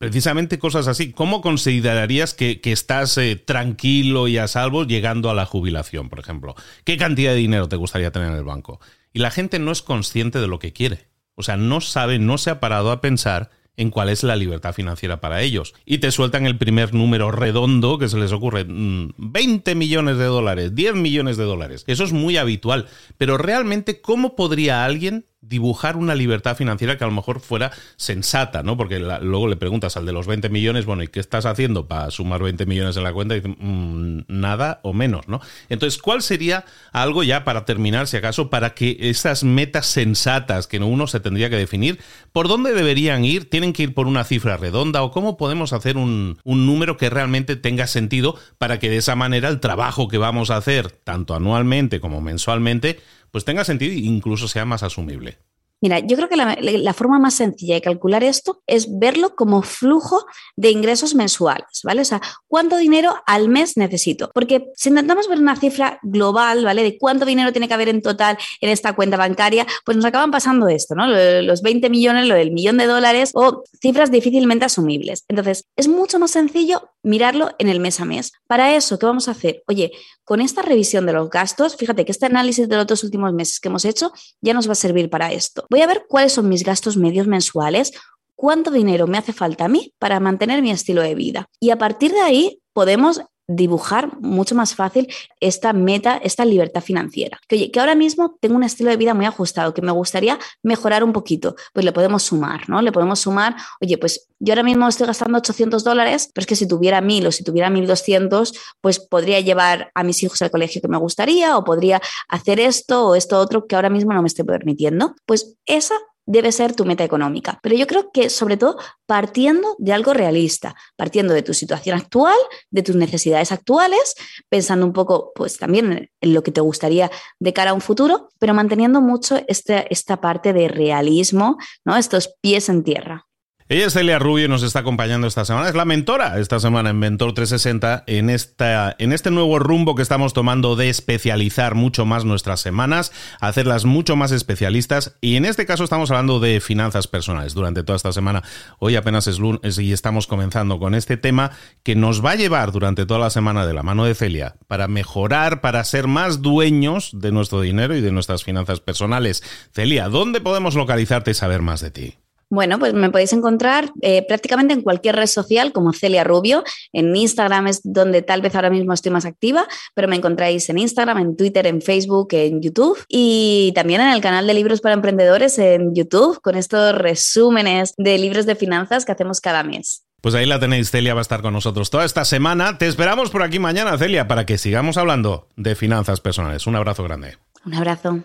Precisamente 0.00 0.58
cosas 0.58 0.88
así. 0.88 1.12
¿Cómo 1.12 1.42
considerarías 1.42 2.32
que, 2.32 2.58
estás 2.64 3.18
eh, 3.18 3.36
tranquilo 3.36 4.28
y 4.28 4.38
a 4.38 4.48
salvo 4.48 4.84
llegando 4.84 5.28
a 5.28 5.34
la 5.34 5.44
jubilación, 5.44 6.08
por 6.08 6.20
ejemplo? 6.20 6.54
¿Qué 6.84 6.96
cantidad 6.96 7.32
de 7.32 7.36
dinero 7.36 7.68
te 7.68 7.76
gustaría 7.76 8.10
tener 8.10 8.28
en 8.28 8.38
el 8.38 8.44
banco? 8.44 8.80
Y 9.12 9.18
la 9.18 9.30
gente 9.30 9.58
no 9.58 9.70
es 9.70 9.82
consciente 9.82 10.40
de 10.40 10.48
lo 10.48 10.58
que 10.58 10.72
quiere. 10.72 11.08
O 11.34 11.42
sea, 11.42 11.58
no 11.58 11.82
sabe, 11.82 12.18
no 12.18 12.38
se 12.38 12.48
ha 12.48 12.60
parado 12.60 12.92
a 12.92 13.02
pensar 13.02 13.50
en 13.76 13.90
cuál 13.90 14.08
es 14.08 14.22
la 14.22 14.36
libertad 14.36 14.72
financiera 14.72 15.20
para 15.20 15.42
ellos. 15.42 15.74
Y 15.84 15.98
te 15.98 16.12
sueltan 16.12 16.46
el 16.46 16.56
primer 16.56 16.94
número 16.94 17.30
redondo 17.30 17.98
que 17.98 18.08
se 18.08 18.16
les 18.16 18.32
ocurre, 18.32 18.64
20 18.66 19.74
mm, 19.74 19.78
millones 19.78 20.16
de 20.16 20.24
dólares, 20.24 20.74
10 20.74 20.94
millones 20.94 21.36
de 21.36 21.44
dólares. 21.44 21.84
Eso 21.86 22.04
es 22.04 22.14
muy 22.14 22.38
habitual. 22.38 22.88
Pero 23.18 23.36
realmente, 23.36 24.00
¿cómo 24.00 24.34
podría 24.34 24.82
alguien 24.86 25.26
dibujar 25.42 25.96
una 25.96 26.14
libertad 26.14 26.56
financiera 26.56 26.98
que 26.98 27.04
a 27.04 27.06
lo 27.06 27.14
mejor 27.14 27.40
fuera 27.40 27.72
sensata, 27.96 28.62
¿no? 28.62 28.76
Porque 28.76 28.98
luego 28.98 29.48
le 29.48 29.56
preguntas 29.56 29.96
al 29.96 30.04
de 30.04 30.12
los 30.12 30.26
20 30.26 30.50
millones, 30.50 30.84
bueno, 30.84 31.02
¿y 31.02 31.08
qué 31.08 31.18
estás 31.18 31.46
haciendo 31.46 31.86
para 31.86 32.10
sumar 32.10 32.42
20 32.42 32.66
millones 32.66 32.96
en 32.96 33.04
la 33.04 33.12
cuenta? 33.12 33.36
Y 33.36 33.40
mm, 33.40 34.24
nada 34.28 34.80
o 34.82 34.92
menos, 34.92 35.28
¿no? 35.28 35.40
Entonces, 35.70 36.00
¿cuál 36.00 36.22
sería 36.22 36.66
algo 36.92 37.22
ya 37.22 37.44
para 37.44 37.64
terminar, 37.64 38.06
si 38.06 38.18
acaso, 38.18 38.50
para 38.50 38.74
que 38.74 38.96
esas 39.00 39.42
metas 39.42 39.86
sensatas 39.86 40.66
que 40.66 40.78
uno 40.78 41.06
se 41.06 41.20
tendría 41.20 41.48
que 41.48 41.56
definir, 41.56 42.00
¿por 42.32 42.46
dónde 42.46 42.74
deberían 42.74 43.24
ir? 43.24 43.48
¿Tienen 43.48 43.72
que 43.72 43.84
ir 43.84 43.94
por 43.94 44.06
una 44.06 44.24
cifra 44.24 44.56
redonda 44.58 45.02
o 45.02 45.10
cómo 45.10 45.36
podemos 45.38 45.72
hacer 45.72 45.96
un, 45.96 46.38
un 46.44 46.66
número 46.66 46.96
que 46.96 47.08
realmente 47.08 47.56
tenga 47.56 47.86
sentido 47.86 48.38
para 48.58 48.78
que 48.78 48.90
de 48.90 48.98
esa 48.98 49.16
manera 49.16 49.48
el 49.48 49.60
trabajo 49.60 50.08
que 50.08 50.18
vamos 50.18 50.50
a 50.50 50.56
hacer, 50.56 50.90
tanto 50.90 51.34
anualmente 51.34 52.00
como 52.00 52.20
mensualmente, 52.20 53.00
pues 53.30 53.44
tenga 53.44 53.64
sentido 53.64 53.92
e 53.92 53.98
incluso 53.98 54.48
sea 54.48 54.64
más 54.64 54.82
asumible. 54.82 55.38
Mira, 55.80 55.98
yo 56.00 56.16
creo 56.16 56.28
que 56.28 56.36
la, 56.36 56.94
forma 56.94 57.18
más 57.18 57.34
sencilla 57.34 57.74
de 57.74 57.80
calcular 57.80 58.22
esto 58.22 58.62
es 58.66 58.98
verlo 58.98 59.34
como 59.34 59.62
flujo 59.62 60.26
de 60.56 60.70
ingresos 60.70 61.14
mensuales, 61.14 61.80
¿vale? 61.84 62.02
O 62.02 62.04
sea, 62.04 62.20
¿cuánto 62.48 62.76
dinero 62.76 63.14
al 63.26 63.48
mes 63.48 63.76
necesito? 63.76 64.30
Porque 64.34 64.66
si 64.74 64.90
intentamos 64.90 65.28
ver 65.28 65.38
una 65.38 65.56
cifra 65.56 65.98
global, 66.02 66.64
¿vale? 66.64 66.82
De 66.82 66.98
cuánto 66.98 67.24
dinero 67.24 67.52
tiene 67.52 67.68
que 67.68 67.74
haber 67.74 67.88
en 67.88 68.02
total 68.02 68.36
en 68.60 68.68
esta 68.68 68.94
cuenta 68.94 69.16
bancaria, 69.16 69.66
pues 69.84 69.96
nos 69.96 70.04
acaban 70.04 70.30
pasando 70.30 70.68
esto, 70.68 70.94
¿no? 70.94 71.06
Los 71.06 71.62
20 71.62 71.88
millones, 71.88 72.26
lo 72.26 72.34
del 72.34 72.50
millón 72.50 72.76
de 72.76 72.86
dólares 72.86 73.30
o 73.34 73.62
cifras 73.80 74.10
difícilmente 74.10 74.66
asumibles. 74.66 75.24
Entonces, 75.28 75.64
es 75.76 75.88
mucho 75.88 76.18
más 76.18 76.32
sencillo 76.32 76.90
mirarlo 77.02 77.50
en 77.58 77.68
el 77.68 77.80
mes 77.80 78.00
a 78.00 78.04
mes. 78.04 78.32
Para 78.46 78.76
eso, 78.76 78.98
¿qué 78.98 79.06
vamos 79.06 79.28
a 79.28 79.30
hacer? 79.30 79.62
Oye, 79.66 79.92
con 80.24 80.40
esta 80.40 80.62
revisión 80.62 81.06
de 81.06 81.12
los 81.12 81.30
gastos, 81.30 81.76
fíjate 81.76 82.04
que 82.04 82.12
este 82.12 82.26
análisis 82.26 82.68
de 82.68 82.76
los 82.76 82.86
dos 82.86 83.02
últimos 83.04 83.32
meses 83.32 83.60
que 83.60 83.68
hemos 83.68 83.84
hecho 83.84 84.12
ya 84.40 84.54
nos 84.54 84.68
va 84.68 84.72
a 84.72 84.76
servir 84.76 85.08
para 85.08 85.32
esto. 85.32 85.64
Voy 85.70 85.82
a 85.82 85.86
ver 85.86 86.04
cuáles 86.08 86.32
son 86.32 86.48
mis 86.48 86.64
gastos 86.64 86.96
medios 86.96 87.28
mensuales, 87.28 87.92
cuánto 88.34 88.72
dinero 88.72 89.06
me 89.06 89.18
hace 89.18 89.32
falta 89.32 89.66
a 89.66 89.68
mí 89.68 89.94
para 90.00 90.18
mantener 90.18 90.62
mi 90.62 90.72
estilo 90.72 91.00
de 91.00 91.14
vida. 91.14 91.48
Y 91.60 91.70
a 91.70 91.78
partir 91.78 92.10
de 92.10 92.20
ahí 92.20 92.60
podemos 92.72 93.22
dibujar 93.50 94.18
mucho 94.20 94.54
más 94.54 94.74
fácil 94.74 95.08
esta 95.40 95.72
meta, 95.72 96.16
esta 96.22 96.44
libertad 96.44 96.80
financiera. 96.80 97.40
Que, 97.48 97.70
que 97.70 97.80
ahora 97.80 97.94
mismo 97.94 98.36
tengo 98.40 98.56
un 98.56 98.62
estilo 98.62 98.90
de 98.90 98.96
vida 98.96 99.12
muy 99.12 99.26
ajustado, 99.26 99.74
que 99.74 99.82
me 99.82 99.90
gustaría 99.90 100.38
mejorar 100.62 101.02
un 101.02 101.12
poquito, 101.12 101.56
pues 101.72 101.84
le 101.84 101.92
podemos 101.92 102.22
sumar, 102.22 102.68
¿no? 102.68 102.80
Le 102.80 102.92
podemos 102.92 103.18
sumar, 103.18 103.56
oye, 103.80 103.98
pues 103.98 104.28
yo 104.38 104.52
ahora 104.52 104.62
mismo 104.62 104.88
estoy 104.88 105.06
gastando 105.06 105.38
800 105.38 105.82
dólares, 105.82 106.30
pero 106.32 106.42
es 106.42 106.46
que 106.46 106.56
si 106.56 106.66
tuviera 106.66 107.00
1000 107.00 107.26
o 107.26 107.32
si 107.32 107.44
tuviera 107.44 107.70
1200, 107.70 108.52
pues 108.80 109.00
podría 109.00 109.40
llevar 109.40 109.90
a 109.94 110.04
mis 110.04 110.22
hijos 110.22 110.40
al 110.42 110.50
colegio 110.50 110.80
que 110.80 110.88
me 110.88 110.98
gustaría 110.98 111.56
o 111.56 111.64
podría 111.64 112.00
hacer 112.28 112.60
esto 112.60 113.08
o 113.08 113.14
esto 113.16 113.38
otro 113.38 113.66
que 113.66 113.74
ahora 113.74 113.90
mismo 113.90 114.12
no 114.12 114.22
me 114.22 114.28
estoy 114.28 114.44
permitiendo. 114.44 115.14
Pues 115.26 115.56
esa 115.66 115.94
debe 116.26 116.52
ser 116.52 116.74
tu 116.74 116.84
meta 116.84 117.04
económica. 117.04 117.58
Pero 117.62 117.76
yo 117.76 117.86
creo 117.86 118.10
que 118.12 118.30
sobre 118.30 118.56
todo 118.56 118.78
partiendo 119.06 119.74
de 119.78 119.92
algo 119.92 120.14
realista, 120.14 120.74
partiendo 120.96 121.34
de 121.34 121.42
tu 121.42 121.54
situación 121.54 121.98
actual, 121.98 122.36
de 122.70 122.82
tus 122.82 122.96
necesidades 122.96 123.52
actuales, 123.52 124.14
pensando 124.48 124.86
un 124.86 124.92
poco 124.92 125.32
pues 125.34 125.58
también 125.58 126.10
en 126.20 126.34
lo 126.34 126.42
que 126.42 126.52
te 126.52 126.60
gustaría 126.60 127.10
de 127.38 127.52
cara 127.52 127.70
a 127.70 127.74
un 127.74 127.80
futuro, 127.80 128.28
pero 128.38 128.54
manteniendo 128.54 129.00
mucho 129.00 129.40
este, 129.48 129.92
esta 129.92 130.20
parte 130.20 130.52
de 130.52 130.68
realismo, 130.68 131.58
¿no? 131.84 131.96
estos 131.96 132.34
pies 132.40 132.68
en 132.68 132.84
tierra. 132.84 133.26
Ella 133.72 133.86
es 133.86 133.92
Celia 133.92 134.18
Rubio 134.18 134.46
y 134.46 134.48
nos 134.48 134.64
está 134.64 134.80
acompañando 134.80 135.28
esta 135.28 135.44
semana. 135.44 135.68
Es 135.68 135.76
la 135.76 135.84
mentora 135.84 136.40
esta 136.40 136.58
semana 136.58 136.90
en 136.90 136.98
Mentor 136.98 137.34
360 137.34 138.02
en, 138.08 138.28
esta, 138.28 138.96
en 138.98 139.12
este 139.12 139.30
nuevo 139.30 139.60
rumbo 139.60 139.94
que 139.94 140.02
estamos 140.02 140.32
tomando 140.32 140.74
de 140.74 140.88
especializar 140.88 141.76
mucho 141.76 142.04
más 142.04 142.24
nuestras 142.24 142.58
semanas, 142.58 143.12
hacerlas 143.38 143.84
mucho 143.84 144.16
más 144.16 144.32
especialistas. 144.32 145.16
Y 145.20 145.36
en 145.36 145.44
este 145.44 145.66
caso 145.66 145.84
estamos 145.84 146.10
hablando 146.10 146.40
de 146.40 146.60
finanzas 146.60 147.06
personales 147.06 147.54
durante 147.54 147.84
toda 147.84 147.94
esta 147.94 148.10
semana. 148.10 148.42
Hoy 148.80 148.96
apenas 148.96 149.28
es 149.28 149.38
lunes 149.38 149.78
y 149.78 149.92
estamos 149.92 150.26
comenzando 150.26 150.80
con 150.80 150.96
este 150.96 151.16
tema 151.16 151.52
que 151.84 151.94
nos 151.94 152.24
va 152.24 152.32
a 152.32 152.36
llevar 152.36 152.72
durante 152.72 153.06
toda 153.06 153.20
la 153.20 153.30
semana 153.30 153.68
de 153.68 153.74
la 153.74 153.84
mano 153.84 154.04
de 154.04 154.16
Celia 154.16 154.56
para 154.66 154.88
mejorar, 154.88 155.60
para 155.60 155.84
ser 155.84 156.08
más 156.08 156.42
dueños 156.42 157.12
de 157.12 157.30
nuestro 157.30 157.60
dinero 157.60 157.94
y 157.94 158.00
de 158.00 158.10
nuestras 158.10 158.42
finanzas 158.42 158.80
personales. 158.80 159.44
Celia, 159.72 160.08
¿dónde 160.08 160.40
podemos 160.40 160.74
localizarte 160.74 161.30
y 161.30 161.34
saber 161.34 161.62
más 161.62 161.80
de 161.80 161.92
ti? 161.92 162.18
Bueno, 162.50 162.80
pues 162.80 162.92
me 162.94 163.10
podéis 163.10 163.32
encontrar 163.32 163.92
eh, 164.02 164.24
prácticamente 164.26 164.74
en 164.74 164.82
cualquier 164.82 165.14
red 165.14 165.28
social 165.28 165.72
como 165.72 165.92
Celia 165.92 166.24
Rubio. 166.24 166.64
En 166.92 167.14
Instagram 167.14 167.68
es 167.68 167.80
donde 167.84 168.22
tal 168.22 168.42
vez 168.42 168.56
ahora 168.56 168.70
mismo 168.70 168.92
estoy 168.92 169.12
más 169.12 169.24
activa, 169.24 169.68
pero 169.94 170.08
me 170.08 170.16
encontráis 170.16 170.68
en 170.68 170.78
Instagram, 170.78 171.18
en 171.18 171.36
Twitter, 171.36 171.68
en 171.68 171.80
Facebook, 171.80 172.28
en 172.32 172.60
YouTube 172.60 172.98
y 173.08 173.72
también 173.76 174.00
en 174.00 174.10
el 174.10 174.20
canal 174.20 174.48
de 174.48 174.54
libros 174.54 174.80
para 174.80 174.94
emprendedores 174.94 175.58
en 175.58 175.94
YouTube 175.94 176.40
con 176.40 176.56
estos 176.56 176.92
resúmenes 176.96 177.94
de 177.96 178.18
libros 178.18 178.46
de 178.46 178.56
finanzas 178.56 179.04
que 179.04 179.12
hacemos 179.12 179.40
cada 179.40 179.62
mes. 179.62 180.02
Pues 180.20 180.34
ahí 180.34 180.44
la 180.44 180.58
tenéis, 180.58 180.90
Celia 180.90 181.14
va 181.14 181.20
a 181.20 181.22
estar 181.22 181.40
con 181.42 181.52
nosotros 181.52 181.88
toda 181.88 182.04
esta 182.04 182.24
semana. 182.24 182.78
Te 182.78 182.88
esperamos 182.88 183.30
por 183.30 183.42
aquí 183.42 183.58
mañana, 183.58 183.96
Celia, 183.96 184.26
para 184.28 184.44
que 184.44 184.58
sigamos 184.58 184.96
hablando 184.98 185.48
de 185.56 185.74
finanzas 185.76 186.20
personales. 186.20 186.66
Un 186.66 186.76
abrazo 186.76 187.04
grande. 187.04 187.38
Un 187.64 187.74
abrazo. 187.74 188.24